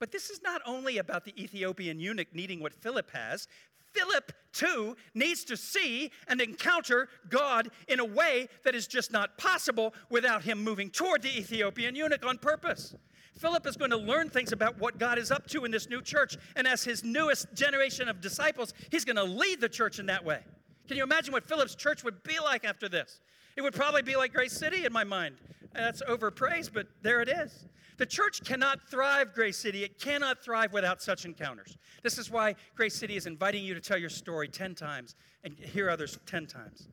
But 0.00 0.10
this 0.10 0.28
is 0.28 0.42
not 0.42 0.60
only 0.66 0.98
about 0.98 1.24
the 1.24 1.32
Ethiopian 1.40 2.00
eunuch 2.00 2.34
needing 2.34 2.60
what 2.60 2.74
Philip 2.74 3.12
has. 3.12 3.46
Philip, 3.92 4.32
too, 4.52 4.96
needs 5.14 5.44
to 5.44 5.56
see 5.56 6.10
and 6.26 6.40
encounter 6.40 7.08
God 7.28 7.70
in 7.86 8.00
a 8.00 8.04
way 8.04 8.48
that 8.64 8.74
is 8.74 8.88
just 8.88 9.12
not 9.12 9.38
possible 9.38 9.94
without 10.10 10.42
him 10.42 10.64
moving 10.64 10.90
toward 10.90 11.22
the 11.22 11.38
Ethiopian 11.38 11.94
eunuch 11.94 12.26
on 12.26 12.38
purpose. 12.38 12.96
Philip 13.38 13.68
is 13.68 13.76
going 13.76 13.92
to 13.92 13.96
learn 13.96 14.30
things 14.30 14.50
about 14.50 14.78
what 14.80 14.98
God 14.98 15.16
is 15.16 15.30
up 15.30 15.46
to 15.48 15.64
in 15.64 15.70
this 15.70 15.88
new 15.88 16.02
church. 16.02 16.36
And 16.56 16.66
as 16.66 16.82
his 16.82 17.04
newest 17.04 17.54
generation 17.54 18.08
of 18.08 18.20
disciples, 18.20 18.74
he's 18.90 19.04
going 19.04 19.16
to 19.16 19.24
lead 19.24 19.60
the 19.60 19.68
church 19.68 20.00
in 20.00 20.06
that 20.06 20.24
way. 20.24 20.40
Can 20.86 20.96
you 20.96 21.02
imagine 21.02 21.32
what 21.32 21.44
Philip's 21.44 21.74
church 21.74 22.04
would 22.04 22.22
be 22.22 22.38
like 22.42 22.64
after 22.64 22.88
this? 22.88 23.20
It 23.56 23.62
would 23.62 23.74
probably 23.74 24.02
be 24.02 24.16
like 24.16 24.32
Grace 24.32 24.52
City 24.52 24.84
in 24.84 24.92
my 24.92 25.04
mind. 25.04 25.36
That's 25.72 26.02
overpraised, 26.02 26.72
but 26.72 26.86
there 27.02 27.20
it 27.20 27.28
is. 27.28 27.66
The 27.96 28.06
church 28.06 28.44
cannot 28.44 28.88
thrive, 28.90 29.34
Grace 29.34 29.56
City. 29.56 29.84
It 29.84 30.00
cannot 30.00 30.42
thrive 30.42 30.72
without 30.72 31.00
such 31.00 31.24
encounters. 31.24 31.78
This 32.02 32.18
is 32.18 32.30
why 32.30 32.56
Grace 32.74 32.94
City 32.94 33.16
is 33.16 33.26
inviting 33.26 33.64
you 33.64 33.74
to 33.74 33.80
tell 33.80 33.96
your 33.96 34.10
story 34.10 34.48
10 34.48 34.74
times 34.74 35.14
and 35.44 35.56
hear 35.58 35.88
others 35.88 36.18
10 36.26 36.46
times. 36.46 36.88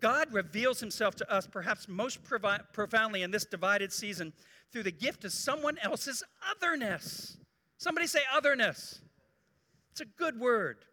God 0.00 0.32
reveals 0.32 0.80
himself 0.80 1.14
to 1.16 1.32
us 1.32 1.46
perhaps 1.46 1.88
most 1.88 2.22
provi- 2.24 2.62
profoundly 2.72 3.22
in 3.22 3.30
this 3.30 3.46
divided 3.46 3.92
season 3.92 4.32
through 4.70 4.82
the 4.82 4.92
gift 4.92 5.24
of 5.24 5.32
someone 5.32 5.78
else's 5.78 6.22
otherness. 6.50 7.38
Somebody 7.78 8.06
say 8.06 8.20
otherness. 8.34 9.00
It's 9.92 10.02
a 10.02 10.04
good 10.04 10.38
word. 10.38 10.84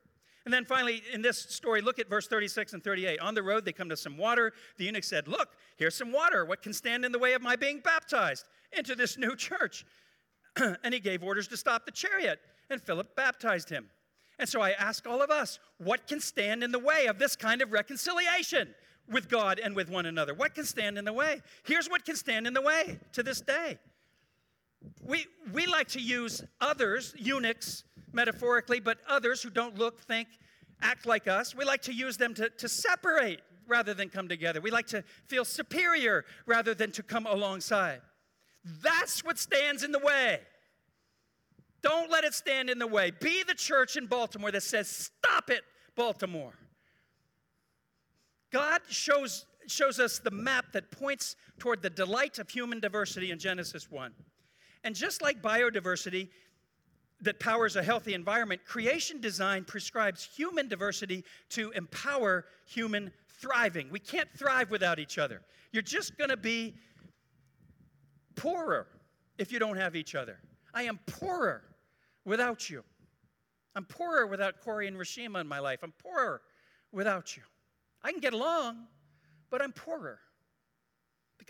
And 0.46 0.54
then 0.54 0.66
finally, 0.66 1.04
in 1.14 1.22
this 1.22 1.38
story, 1.38 1.82
look 1.82 2.00
at 2.00 2.10
verse 2.10 2.28
36 2.28 2.74
and 2.74 2.84
38. 2.84 3.20
On 3.20 3.36
the 3.36 3.44
road, 3.44 3.64
they 3.64 3.72
come 3.72 3.90
to 3.90 3.98
some 3.98 4.18
water. 4.18 4.54
The 4.78 4.86
eunuch 4.86 5.04
said, 5.04 5.28
Look, 5.28 5.50
here's 5.78 5.96
some 5.96 6.12
water. 6.12 6.46
What 6.46 6.62
can 6.62 6.74
stand 6.74 7.06
in 7.06 7.12
the 7.12 7.20
way 7.20 7.34
of 7.34 7.42
my 7.42 7.56
being 7.56 7.80
baptized 7.80 8.48
into 8.76 8.96
this 8.96 9.18
new 9.18 9.36
church? 9.36 9.86
and 10.84 10.94
he 10.94 11.00
gave 11.00 11.24
orders 11.24 11.48
to 11.50 11.58
stop 11.58 11.86
the 11.86 11.92
chariot, 11.92 12.40
and 12.70 12.82
Philip 12.82 13.16
baptized 13.16 13.70
him. 13.70 13.90
And 14.40 14.50
so 14.50 14.62
I 14.62 14.72
ask 14.72 15.08
all 15.08 15.22
of 15.22 15.30
us, 15.30 15.60
what 15.78 16.08
can 16.08 16.20
stand 16.20 16.64
in 16.64 16.72
the 16.72 16.80
way 16.80 17.06
of 17.06 17.20
this 17.20 17.36
kind 17.36 17.62
of 17.62 17.72
reconciliation 17.72 18.74
with 19.08 19.30
God 19.30 19.60
and 19.60 19.76
with 19.76 19.90
one 19.90 20.08
another? 20.08 20.34
What 20.34 20.56
can 20.56 20.66
stand 20.66 20.98
in 20.98 21.06
the 21.06 21.14
way? 21.14 21.42
Here's 21.64 21.88
what 21.88 22.06
can 22.06 22.16
stand 22.16 22.48
in 22.48 22.54
the 22.54 22.62
way 22.62 23.00
to 23.14 23.22
this 23.22 23.42
day. 23.42 23.78
We, 25.04 25.26
we 25.54 25.66
like 25.68 25.90
to 25.90 26.02
use 26.02 26.44
others, 26.60 27.14
eunuchs, 27.18 27.84
metaphorically, 28.14 28.80
but 28.80 29.00
others 29.08 29.42
who 29.42 29.50
don't 29.50 29.78
look, 29.78 30.02
think, 30.02 30.28
act 30.82 31.06
like 31.06 31.28
us, 31.28 31.56
we 31.56 31.66
like 31.66 31.82
to 31.84 31.94
use 31.94 32.18
them 32.18 32.34
to, 32.36 32.50
to 32.50 32.68
separate 32.68 33.42
rather 33.68 33.94
than 33.94 34.10
come 34.10 34.28
together. 34.28 34.60
We 34.62 34.72
like 34.72 34.88
to 34.88 35.04
feel 35.28 35.46
superior 35.46 36.26
rather 36.46 36.74
than 36.74 36.92
to 36.94 37.04
come 37.04 37.26
alongside. 37.26 38.02
That's 38.84 39.24
what 39.24 39.40
stands 39.40 39.84
in 39.84 39.92
the 39.92 40.00
way. 40.00 40.40
Don't 41.82 42.12
let 42.12 42.24
it 42.24 42.34
stand 42.34 42.70
in 42.70 42.78
the 42.78 42.88
way. 42.88 43.12
Be 43.12 43.44
the 43.44 43.56
church 43.56 43.96
in 43.96 44.06
Baltimore 44.06 44.52
that 44.52 44.64
says, 44.64 44.88
Stop 44.88 45.50
it, 45.50 45.64
Baltimore. 45.96 46.54
God 48.52 48.82
shows, 48.90 49.46
shows 49.68 50.00
us 50.00 50.20
the 50.20 50.32
map 50.32 50.66
that 50.74 50.92
points 50.92 51.36
toward 51.58 51.82
the 51.82 51.90
delight 51.90 52.38
of 52.38 52.50
human 52.50 52.80
diversity 52.80 53.32
in 53.32 53.40
Genesis 53.40 53.90
1. 53.90 54.14
And 54.84 54.96
just 54.96 55.22
like 55.22 55.42
biodiversity, 55.42 56.30
that 57.22 57.40
powers 57.40 57.76
a 57.76 57.84
healthy 57.84 58.14
environment, 58.14 58.62
creation 58.66 59.22
design 59.22 59.64
prescribes 59.64 60.28
human 60.36 60.68
diversity 60.68 61.24
to 61.50 61.72
empower 61.72 62.46
human 62.66 63.12
thriving. 63.40 63.90
We 63.92 64.00
can't 64.00 64.30
thrive 64.36 64.72
without 64.72 65.00
each 65.00 65.18
other. 65.18 65.42
You're 65.72 65.84
just 65.84 66.18
going 66.18 66.32
to 66.32 66.38
be 66.38 66.74
poorer 68.36 68.88
if 69.38 69.52
you 69.52 69.60
don't 69.60 69.78
have 69.78 69.96
each 69.96 70.16
other. 70.16 70.40
I 70.74 70.84
am 70.84 71.00
poorer 71.06 71.64
without 72.26 72.70
you. 72.70 72.84
I'm 73.76 73.86
poorer 73.86 74.28
without 74.28 74.60
Corey 74.62 74.88
and 74.88 74.98
Rashima 74.98 75.42
in 75.42 75.48
my 75.48 75.60
life. 75.60 75.80
I'm 75.84 75.94
poorer 75.94 76.42
without 76.92 77.38
you. 77.38 77.44
I 78.04 78.12
can 78.12 78.20
get 78.20 78.34
along, 78.34 78.88
but 79.50 79.62
I'm 79.62 79.72
poorer. 79.72 80.20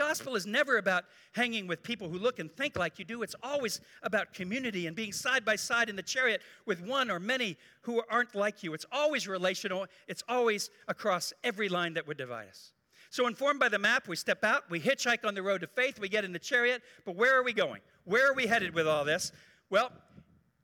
The 0.02 0.08
gospel 0.08 0.36
is 0.36 0.48
never 0.48 0.80
about 0.80 1.04
hanging 1.34 1.68
with 1.68 1.84
people 1.84 2.10
who 2.10 2.18
look 2.18 2.40
and 2.40 2.52
think 2.52 2.76
like 2.76 2.98
you 2.98 3.06
do. 3.06 3.22
It's 3.22 3.36
always 3.44 3.82
about 4.02 4.34
community 4.34 4.88
and 4.88 4.96
being 4.96 5.14
side 5.14 5.46
by 5.46 5.56
side 5.56 5.90
in 5.90 5.96
the 5.96 6.02
chariot 6.02 6.42
with 6.66 6.82
one 6.82 7.12
or 7.12 7.20
many 7.20 7.56
who 7.84 8.02
aren't 8.10 8.34
like 8.34 8.64
you. 8.64 8.74
It's 8.74 8.86
always 8.92 9.28
relational, 9.28 9.86
it's 10.08 10.24
always 10.28 10.72
across 10.88 11.34
every 11.44 11.70
line 11.70 11.94
that 11.94 12.08
would 12.08 12.18
divide 12.18 12.48
us. 12.48 12.74
So, 13.12 13.28
informed 13.28 13.60
by 13.60 13.70
the 13.70 13.78
map, 13.78 14.08
we 14.08 14.16
step 14.16 14.44
out, 14.44 14.64
we 14.72 14.80
hitchhike 14.80 15.24
on 15.24 15.36
the 15.36 15.44
road 15.44 15.62
to 15.62 15.68
faith, 15.68 16.00
we 16.00 16.10
get 16.10 16.26
in 16.26 16.34
the 16.34 16.40
chariot, 16.40 16.82
but 17.06 17.16
where 17.16 17.38
are 17.38 17.44
we 17.44 17.54
going? 17.54 17.82
Where 18.06 18.28
are 18.28 18.34
we 18.34 18.48
headed 18.48 18.74
with 18.74 18.88
all 18.88 19.06
this? 19.06 19.32
Well, 19.70 19.92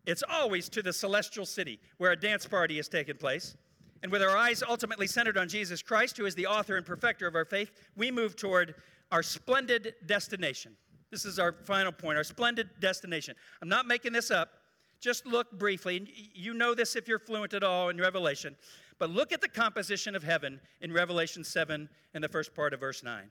it's 0.07 0.23
always 0.27 0.67
to 0.69 0.81
the 0.81 0.91
celestial 0.91 1.45
city 1.45 1.79
where 1.99 2.11
a 2.11 2.19
dance 2.19 2.47
party 2.47 2.79
is 2.79 2.89
taking 2.89 3.17
place. 3.17 3.55
And 4.03 4.11
with 4.11 4.21
our 4.21 4.35
eyes 4.35 4.63
ultimately 4.67 5.07
centered 5.07 5.37
on 5.37 5.47
Jesus 5.47 5.81
Christ, 5.81 6.17
who 6.17 6.25
is 6.25 6.35
the 6.35 6.47
author 6.47 6.77
and 6.77 6.85
perfecter 6.85 7.27
of 7.27 7.35
our 7.35 7.45
faith, 7.45 7.71
we 7.95 8.11
move 8.11 8.35
toward 8.35 8.75
our 9.11 9.23
splendid 9.23 9.95
destination. 10.05 10.75
This 11.11 11.25
is 11.25 11.39
our 11.39 11.53
final 11.65 11.91
point, 11.91 12.17
our 12.17 12.23
splendid 12.23 12.69
destination. 12.79 13.35
I'm 13.61 13.69
not 13.69 13.87
making 13.87 14.13
this 14.13 14.31
up. 14.31 14.49
just 14.99 15.25
look 15.25 15.51
briefly, 15.51 15.97
and 15.97 16.07
you 16.33 16.53
know 16.53 16.73
this 16.73 16.95
if 16.95 17.07
you're 17.07 17.19
fluent 17.19 17.53
at 17.53 17.63
all 17.63 17.89
in 17.89 17.97
Revelation, 17.97 18.55
but 18.99 19.09
look 19.09 19.31
at 19.31 19.41
the 19.41 19.47
composition 19.47 20.15
of 20.15 20.23
heaven 20.23 20.59
in 20.81 20.91
Revelation 20.91 21.43
7 21.43 21.87
and 22.13 22.23
the 22.23 22.27
first 22.27 22.53
part 22.55 22.73
of 22.73 22.79
verse 22.79 23.03
9. 23.03 23.29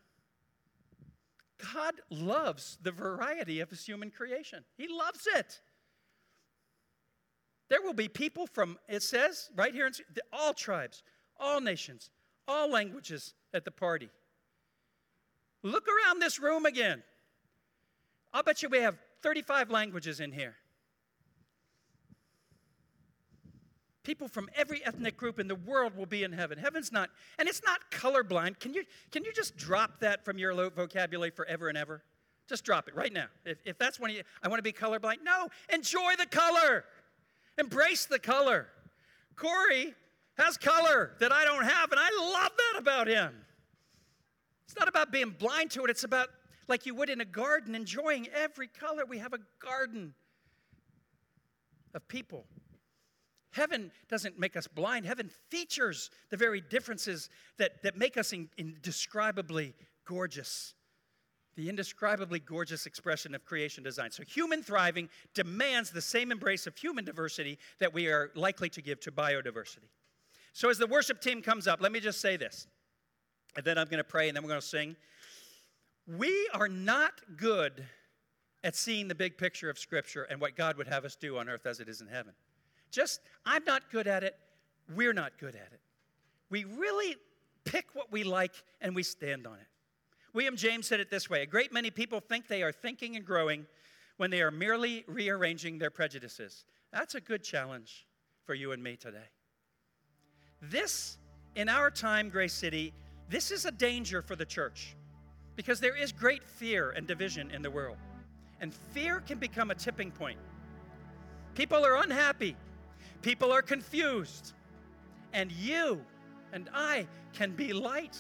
God 1.75 1.95
loves 2.11 2.79
the 2.83 2.93
variety 2.93 3.61
of 3.61 3.71
his 3.71 3.85
human 3.85 4.11
creation, 4.11 4.65
He 4.77 4.89
loves 4.89 5.27
it. 5.35 5.61
There 7.69 7.83
will 7.83 7.95
be 7.95 8.09
people 8.09 8.47
from, 8.47 8.79
it 8.89 9.03
says 9.03 9.51
right 9.57 9.75
here, 9.75 9.87
in 9.87 9.93
all 10.33 10.55
tribes, 10.55 11.03
all 11.39 11.61
nations, 11.61 12.11
all 12.47 12.71
languages 12.71 13.35
at 13.53 13.65
the 13.65 13.73
party. 13.73 14.09
Look 15.67 15.89
around 15.89 16.21
this 16.21 16.39
room 16.39 16.65
again. 16.65 17.03
I'll 18.33 18.45
bet 18.45 18.63
you 18.63 18.69
we 18.69 18.79
have 18.79 18.97
35 19.23 19.69
languages 19.69 20.21
in 20.21 20.31
here. 20.31 20.55
People 24.05 24.29
from 24.29 24.49
every 24.55 24.85
ethnic 24.85 25.17
group 25.17 25.41
in 25.41 25.49
the 25.49 25.57
world 25.57 25.97
will 25.97 26.07
be 26.07 26.23
in 26.23 26.31
heaven. 26.31 26.57
Heaven's 26.57 26.93
not, 26.93 27.11
and 27.41 27.49
it's 27.49 27.63
not 27.65 27.81
colorblind. 27.91 28.61
Can 28.61 28.75
you, 28.75 28.85
can 29.11 29.25
you 29.25 29.33
just 29.33 29.57
drop 29.57 29.99
that 29.99 30.25
from 30.25 30.39
your 30.39 30.55
vocabulary 30.71 31.33
forever 31.33 31.69
and 31.69 31.77
ever? 31.77 32.05
Just 32.49 32.65
drop 32.65 32.87
it 32.87 32.95
right 32.95 33.13
now. 33.13 33.27
If, 33.45 33.59
if 33.65 33.77
that's 33.77 33.99
one 33.99 34.11
of 34.11 34.17
you, 34.17 34.23
I 34.45 34.49
want 34.49 34.61
to 34.61 34.63
be 34.63 34.73
colorblind. 34.73 35.25
No, 35.25 35.49
enjoy 35.75 36.13
the 36.17 36.27
color, 36.27 36.85
embrace 37.59 38.07
the 38.07 38.21
color. 38.21 38.69
Corey 39.35 39.95
has 40.39 40.57
color 40.57 41.17
that 41.19 41.33
I 41.33 41.45
don't 41.45 41.65
have, 41.65 41.91
and 41.91 42.01
I 42.01 42.11
love 42.21 42.53
that 42.57 42.81
about 42.81 43.09
him. 43.09 43.35
It's 44.67 44.79
not 44.79 44.89
about 44.89 45.13
being 45.13 45.31
blind 45.31 45.71
to 45.73 45.85
it, 45.85 45.91
it's 45.91 46.05
about 46.05 46.29
like 46.69 46.87
you 46.87 46.95
would 46.95 47.11
in 47.11 47.21
a 47.21 47.25
garden, 47.25 47.75
enjoying 47.75 48.29
every 48.35 48.67
color. 48.67 49.05
We 49.07 49.19
have 49.19 49.33
a 49.33 49.39
garden 49.61 50.15
of 51.95 52.07
people. 52.09 52.47
Heaven 53.53 53.91
doesn't 54.09 54.39
make 54.39 54.57
us 54.57 54.67
blind. 54.67 55.07
Heaven 55.07 55.31
features 55.49 56.11
the 56.31 56.37
very 56.37 56.61
differences 56.61 57.31
that, 57.59 57.83
that 57.83 57.97
make 57.97 58.19
us 58.19 58.35
indescribably 58.59 59.75
gorgeous. 60.05 60.75
The 61.55 61.71
indescribably 61.71 62.41
gorgeous 62.41 62.85
expression 62.85 63.35
of 63.35 63.47
creation 63.47 63.83
design. 63.83 64.11
So, 64.11 64.25
human 64.25 64.63
thriving 64.63 65.09
demands 65.33 65.91
the 65.91 66.03
same 66.03 66.31
embrace 66.31 66.67
of 66.67 66.77
human 66.77 67.07
diversity 67.07 67.59
that 67.79 67.95
we 67.95 68.09
are 68.09 68.31
likely 68.35 68.69
to 68.71 68.83
give 68.83 69.01
to 69.01 69.13
biodiversity. 69.13 69.89
So, 70.53 70.69
as 70.69 70.77
the 70.77 70.87
worship 70.87 71.23
team 71.23 71.41
comes 71.41 71.67
up, 71.67 71.81
let 71.81 71.93
me 71.93 72.01
just 72.01 72.21
say 72.21 72.37
this. 72.37 72.67
And 73.57 73.65
then 73.65 73.79
I'm 73.79 73.87
going 73.87 73.99
to 73.99 74.05
pray 74.05 74.29
and 74.29 74.37
then 74.37 74.43
we're 74.43 74.51
going 74.51 74.61
to 74.61 74.67
sing. 74.67 74.97
We 76.07 76.49
are 76.55 76.69
not 76.69 77.21
good 77.37 77.85
at 78.63 78.77
seeing 78.77 79.09
the 79.09 79.15
big 79.15 79.39
picture 79.39 79.71
of 79.71 79.79
Scripture 79.79 80.25
and 80.25 80.41
what 80.41 80.57
God 80.57 80.77
would 80.77 80.89
have 80.89 81.05
us 81.05 81.17
do 81.17 81.39
on 81.39 81.49
earth 81.49 81.67
as 81.67 81.81
it 81.81 81.89
is 81.89 82.01
in 82.01 82.09
heaven. 82.09 82.33
Just, 82.91 83.21
I'm 83.45 83.65
not 83.65 83.91
good 83.91 84.07
at 84.07 84.23
it. 84.23 84.37
We're 84.95 85.13
not 85.13 85.39
good 85.39 85.55
at 85.55 85.73
it. 85.73 85.81
We 86.51 86.65
really 86.65 87.17
pick 87.65 87.87
what 87.95 88.13
we 88.13 88.25
like 88.25 88.53
and 88.81 88.95
we 88.95 89.03
stand 89.03 89.47
on 89.47 89.55
it. 89.55 89.67
William 90.33 90.57
James 90.57 90.87
said 90.87 91.01
it 91.01 91.11
this 91.11 91.31
way 91.31 91.43
A 91.43 91.47
great 91.47 91.73
many 91.73 91.91
people 91.91 92.21
think 92.21 92.47
they 92.47 92.63
are 92.63 92.73
thinking 92.73 93.17
and 93.17 93.25
growing 93.25 93.67
when 94.17 94.31
they 94.31 94.43
are 94.43 94.51
merely 94.51 95.05
rearranging 95.09 95.79
their 95.79 95.91
prejudices. 95.91 96.65
That's 96.93 97.15
a 97.15 97.21
good 97.21 97.43
challenge 97.43 98.07
for 98.45 98.55
you 98.55 98.73
and 98.73 98.83
me 98.83 98.97
today. 98.97 99.29
This, 100.63 101.19
in 101.55 101.69
our 101.69 101.91
time, 101.91 102.29
Grace 102.29 102.53
City, 102.53 102.93
this 103.29 103.51
is 103.51 103.65
a 103.65 103.73
danger 103.73 104.23
for 104.23 104.37
the 104.37 104.45
church 104.45 104.95
because 105.57 105.81
there 105.81 105.97
is 105.97 106.13
great 106.13 106.45
fear 106.45 106.91
and 106.91 107.07
division 107.07 107.51
in 107.51 107.63
the 107.63 107.71
world. 107.71 107.97
And 108.61 108.73
fear 108.93 109.21
can 109.21 109.39
become 109.39 109.71
a 109.71 109.75
tipping 109.75 110.11
point. 110.11 110.39
People 111.55 111.85
are 111.85 111.97
unhappy, 111.97 112.57
people 113.23 113.51
are 113.51 113.63
confused, 113.63 114.53
and 115.33 115.51
you 115.51 116.01
and 116.53 116.69
I 116.73 117.07
can 117.33 117.53
be 117.53 117.73
light. 117.73 118.17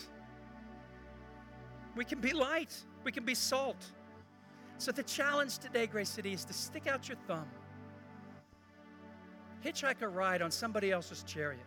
We 1.94 2.04
can 2.04 2.20
be 2.20 2.32
light, 2.32 2.74
we 3.04 3.12
can 3.12 3.24
be 3.24 3.34
salt. 3.34 3.92
So, 4.78 4.92
the 4.92 5.02
challenge 5.02 5.58
today, 5.58 5.86
Grace 5.86 6.10
City, 6.10 6.34
is 6.34 6.44
to 6.44 6.52
stick 6.52 6.86
out 6.86 7.08
your 7.08 7.16
thumb, 7.26 7.48
hitchhike 9.64 10.02
a 10.02 10.08
ride 10.08 10.42
on 10.42 10.50
somebody 10.50 10.90
else's 10.90 11.22
chariot. 11.22 11.64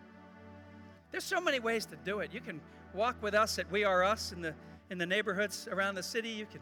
There's 1.12 1.24
so 1.24 1.42
many 1.42 1.60
ways 1.60 1.88
to 1.88 1.96
do 1.96 2.20
it. 2.20 2.32
You 2.32 2.42
can 2.42 2.62
walk 2.94 3.22
with 3.22 3.34
us 3.34 3.60
at 3.60 3.72
We 3.72 3.84
Are 3.84 4.04
Us 4.04 4.32
in 4.32 4.42
the 4.42 4.54
in 4.90 4.98
the 4.98 5.06
neighborhoods 5.06 5.68
around 5.72 5.96
the 5.96 6.04
city. 6.04 6.30
You 6.30 6.46
can 6.46 6.62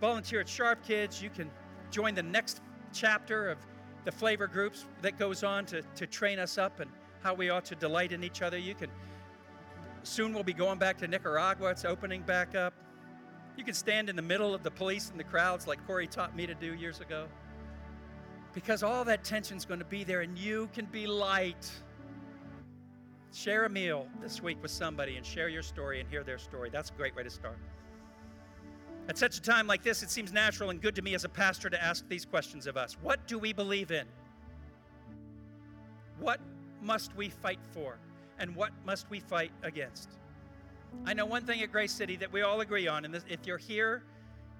volunteer 0.00 0.40
at 0.40 0.48
Sharp 0.48 0.84
Kids. 0.84 1.22
You 1.22 1.30
can 1.30 1.50
join 1.90 2.14
the 2.14 2.22
next 2.22 2.60
chapter 2.92 3.48
of 3.48 3.58
the 4.04 4.12
flavor 4.12 4.46
groups 4.46 4.86
that 5.02 5.18
goes 5.18 5.44
on 5.44 5.64
to, 5.66 5.82
to 5.94 6.06
train 6.06 6.38
us 6.38 6.58
up 6.58 6.80
and 6.80 6.90
how 7.22 7.32
we 7.32 7.50
ought 7.50 7.64
to 7.66 7.74
delight 7.74 8.12
in 8.12 8.22
each 8.22 8.42
other. 8.42 8.58
You 8.58 8.74
can 8.74 8.90
soon 10.02 10.34
we'll 10.34 10.42
be 10.42 10.52
going 10.52 10.78
back 10.78 10.98
to 10.98 11.08
Nicaragua. 11.08 11.70
It's 11.70 11.84
opening 11.84 12.22
back 12.22 12.54
up. 12.54 12.74
You 13.56 13.64
can 13.64 13.74
stand 13.74 14.10
in 14.10 14.16
the 14.16 14.22
middle 14.22 14.52
of 14.52 14.62
the 14.62 14.70
police 14.70 15.10
and 15.10 15.18
the 15.18 15.24
crowds 15.24 15.66
like 15.66 15.84
Corey 15.86 16.06
taught 16.06 16.36
me 16.36 16.46
to 16.46 16.54
do 16.54 16.74
years 16.74 17.00
ago. 17.00 17.26
Because 18.52 18.82
all 18.82 19.04
that 19.04 19.24
tension's 19.24 19.64
going 19.64 19.80
to 19.80 19.86
be 19.86 20.04
there 20.04 20.20
and 20.20 20.36
you 20.36 20.68
can 20.74 20.84
be 20.86 21.06
light. 21.06 21.70
Share 23.34 23.64
a 23.64 23.68
meal 23.68 24.06
this 24.22 24.40
week 24.40 24.58
with 24.62 24.70
somebody 24.70 25.16
and 25.16 25.26
share 25.26 25.48
your 25.48 25.64
story 25.64 25.98
and 25.98 26.08
hear 26.08 26.22
their 26.22 26.38
story. 26.38 26.70
That's 26.70 26.90
a 26.90 26.92
great 26.92 27.16
way 27.16 27.24
to 27.24 27.30
start. 27.30 27.58
At 29.08 29.18
such 29.18 29.38
a 29.38 29.42
time 29.42 29.66
like 29.66 29.82
this, 29.82 30.04
it 30.04 30.10
seems 30.10 30.32
natural 30.32 30.70
and 30.70 30.80
good 30.80 30.94
to 30.94 31.02
me 31.02 31.16
as 31.16 31.24
a 31.24 31.28
pastor 31.28 31.68
to 31.68 31.82
ask 31.82 32.08
these 32.08 32.24
questions 32.24 32.68
of 32.68 32.76
us 32.76 32.96
What 33.02 33.26
do 33.26 33.36
we 33.36 33.52
believe 33.52 33.90
in? 33.90 34.06
What 36.20 36.38
must 36.80 37.14
we 37.16 37.28
fight 37.28 37.58
for? 37.72 37.98
And 38.38 38.54
what 38.54 38.70
must 38.86 39.10
we 39.10 39.18
fight 39.18 39.50
against? 39.64 40.10
I 41.04 41.12
know 41.12 41.26
one 41.26 41.44
thing 41.44 41.60
at 41.60 41.72
Grace 41.72 41.92
City 41.92 42.14
that 42.16 42.32
we 42.32 42.42
all 42.42 42.60
agree 42.60 42.86
on, 42.86 43.04
and 43.04 43.12
this, 43.12 43.24
if 43.28 43.46
you're 43.46 43.58
here, 43.58 44.04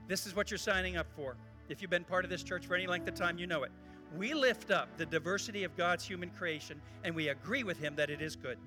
this 0.09 0.27
is 0.27 0.35
what 0.35 0.51
you're 0.51 0.59
signing 0.59 0.97
up 0.97 1.07
for. 1.15 1.37
If 1.69 1.81
you've 1.81 1.93
been 1.93 2.05
part 2.05 2.25
of 2.25 2.31
this 2.31 2.43
church 2.43 2.67
for 2.67 2.75
any 2.75 2.89
length 2.89 3.07
of 3.07 3.15
time, 3.15 3.39
you 3.39 3.47
know 3.47 3.63
it. 3.63 3.71
We 4.16 4.35
lift 4.35 4.70
up 4.70 4.88
the 4.96 5.07
diversity 5.07 5.64
of 5.64 5.77
God's 5.77 6.07
human 6.07 6.31
creation 6.31 6.81
and 7.03 7.14
we 7.14 7.29
agree 7.29 7.64
with 7.64 7.79
Him 7.79 7.96
that 7.96 8.11
it 8.11 8.20
is 8.20 8.37
good. 8.37 8.59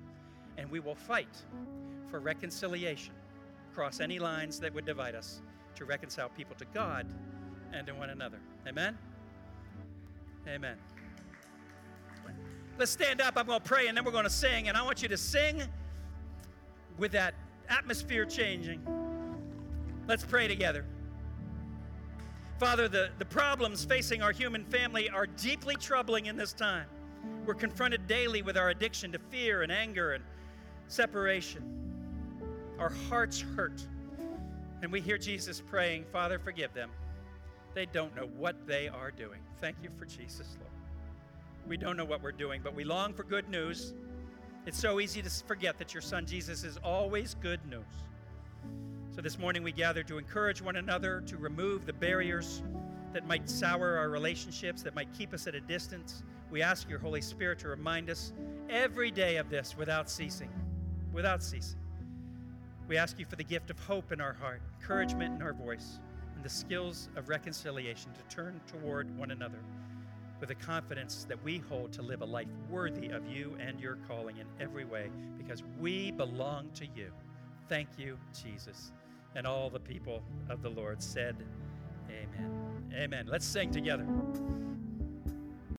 And 0.56 0.70
we 0.70 0.80
will 0.80 0.94
fight 0.94 1.34
for 2.10 2.20
reconciliation 2.20 3.14
across 3.72 4.00
any 4.00 4.18
lines 4.18 4.58
that 4.60 4.74
would 4.74 4.84
divide 4.84 5.14
us 5.14 5.40
to 5.76 5.84
reconcile 5.84 6.28
people 6.28 6.56
to 6.56 6.64
God 6.74 7.06
and 7.72 7.86
to 7.86 7.94
one 7.94 8.10
another. 8.10 8.38
Amen? 8.66 8.98
Amen. 10.46 10.76
Let's 12.78 12.90
stand 12.90 13.20
up. 13.20 13.34
I'm 13.36 13.46
going 13.46 13.60
to 13.60 13.64
pray 13.64 13.88
and 13.88 13.96
then 13.96 14.04
we're 14.04 14.12
going 14.12 14.24
to 14.24 14.30
sing. 14.30 14.68
And 14.68 14.76
I 14.76 14.82
want 14.82 15.02
you 15.02 15.08
to 15.08 15.16
sing 15.16 15.62
with 16.96 17.12
that 17.12 17.34
atmosphere 17.68 18.24
changing. 18.24 18.80
Let's 20.06 20.24
pray 20.24 20.48
together. 20.48 20.84
Father, 22.58 22.88
the, 22.88 23.10
the 23.18 23.24
problems 23.24 23.84
facing 23.84 24.20
our 24.20 24.32
human 24.32 24.64
family 24.64 25.08
are 25.08 25.26
deeply 25.26 25.76
troubling 25.76 26.26
in 26.26 26.36
this 26.36 26.52
time. 26.52 26.86
We're 27.46 27.54
confronted 27.54 28.08
daily 28.08 28.42
with 28.42 28.56
our 28.56 28.70
addiction 28.70 29.12
to 29.12 29.18
fear 29.30 29.62
and 29.62 29.70
anger 29.70 30.12
and 30.14 30.24
separation. 30.88 31.62
Our 32.80 32.90
hearts 33.08 33.40
hurt. 33.40 33.80
And 34.82 34.90
we 34.90 35.00
hear 35.00 35.18
Jesus 35.18 35.60
praying, 35.60 36.04
Father, 36.12 36.40
forgive 36.40 36.74
them. 36.74 36.90
They 37.74 37.86
don't 37.86 38.14
know 38.16 38.28
what 38.36 38.66
they 38.66 38.88
are 38.88 39.12
doing. 39.12 39.40
Thank 39.60 39.76
you 39.82 39.90
for 39.96 40.04
Jesus, 40.04 40.56
Lord. 40.58 40.72
We 41.68 41.76
don't 41.76 41.96
know 41.96 42.04
what 42.04 42.22
we're 42.22 42.32
doing, 42.32 42.60
but 42.64 42.74
we 42.74 42.82
long 42.82 43.14
for 43.14 43.22
good 43.22 43.48
news. 43.48 43.94
It's 44.66 44.78
so 44.78 44.98
easy 44.98 45.22
to 45.22 45.30
forget 45.46 45.78
that 45.78 45.94
your 45.94 46.00
son 46.00 46.26
Jesus 46.26 46.64
is 46.64 46.76
always 46.78 47.36
good 47.40 47.64
news. 47.68 47.84
So 49.18 49.22
this 49.22 49.36
morning 49.36 49.64
we 49.64 49.72
gather 49.72 50.04
to 50.04 50.16
encourage 50.16 50.62
one 50.62 50.76
another, 50.76 51.22
to 51.22 51.36
remove 51.38 51.86
the 51.86 51.92
barriers 51.92 52.62
that 53.12 53.26
might 53.26 53.50
sour 53.50 53.96
our 53.96 54.10
relationships, 54.10 54.82
that 54.82 54.94
might 54.94 55.12
keep 55.12 55.34
us 55.34 55.48
at 55.48 55.56
a 55.56 55.60
distance. 55.60 56.22
We 56.52 56.62
ask 56.62 56.88
your 56.88 57.00
Holy 57.00 57.20
Spirit 57.20 57.58
to 57.58 57.68
remind 57.68 58.10
us 58.10 58.32
every 58.70 59.10
day 59.10 59.38
of 59.38 59.50
this 59.50 59.76
without 59.76 60.08
ceasing. 60.08 60.50
Without 61.12 61.42
ceasing. 61.42 61.80
We 62.86 62.96
ask 62.96 63.18
you 63.18 63.26
for 63.26 63.34
the 63.34 63.42
gift 63.42 63.70
of 63.70 63.80
hope 63.80 64.12
in 64.12 64.20
our 64.20 64.34
heart, 64.34 64.62
encouragement 64.80 65.34
in 65.34 65.42
our 65.42 65.52
voice, 65.52 65.98
and 66.36 66.44
the 66.44 66.48
skills 66.48 67.08
of 67.16 67.28
reconciliation 67.28 68.12
to 68.12 68.36
turn 68.36 68.60
toward 68.68 69.10
one 69.18 69.32
another 69.32 69.58
with 70.38 70.50
the 70.50 70.54
confidence 70.54 71.26
that 71.28 71.42
we 71.42 71.58
hold 71.58 71.92
to 71.94 72.02
live 72.02 72.22
a 72.22 72.24
life 72.24 72.46
worthy 72.70 73.08
of 73.08 73.26
you 73.26 73.56
and 73.58 73.80
your 73.80 73.98
calling 74.06 74.36
in 74.36 74.46
every 74.60 74.84
way 74.84 75.10
because 75.36 75.64
we 75.80 76.12
belong 76.12 76.70
to 76.74 76.86
you. 76.94 77.10
Thank 77.68 77.88
you, 77.98 78.16
Jesus. 78.32 78.92
And 79.34 79.46
all 79.46 79.70
the 79.70 79.80
people 79.80 80.22
of 80.48 80.62
the 80.62 80.70
Lord 80.70 81.02
said, 81.02 81.36
Amen. 82.10 82.92
Amen. 82.94 83.26
Let's 83.28 83.46
sing 83.46 83.70
together. 83.70 84.06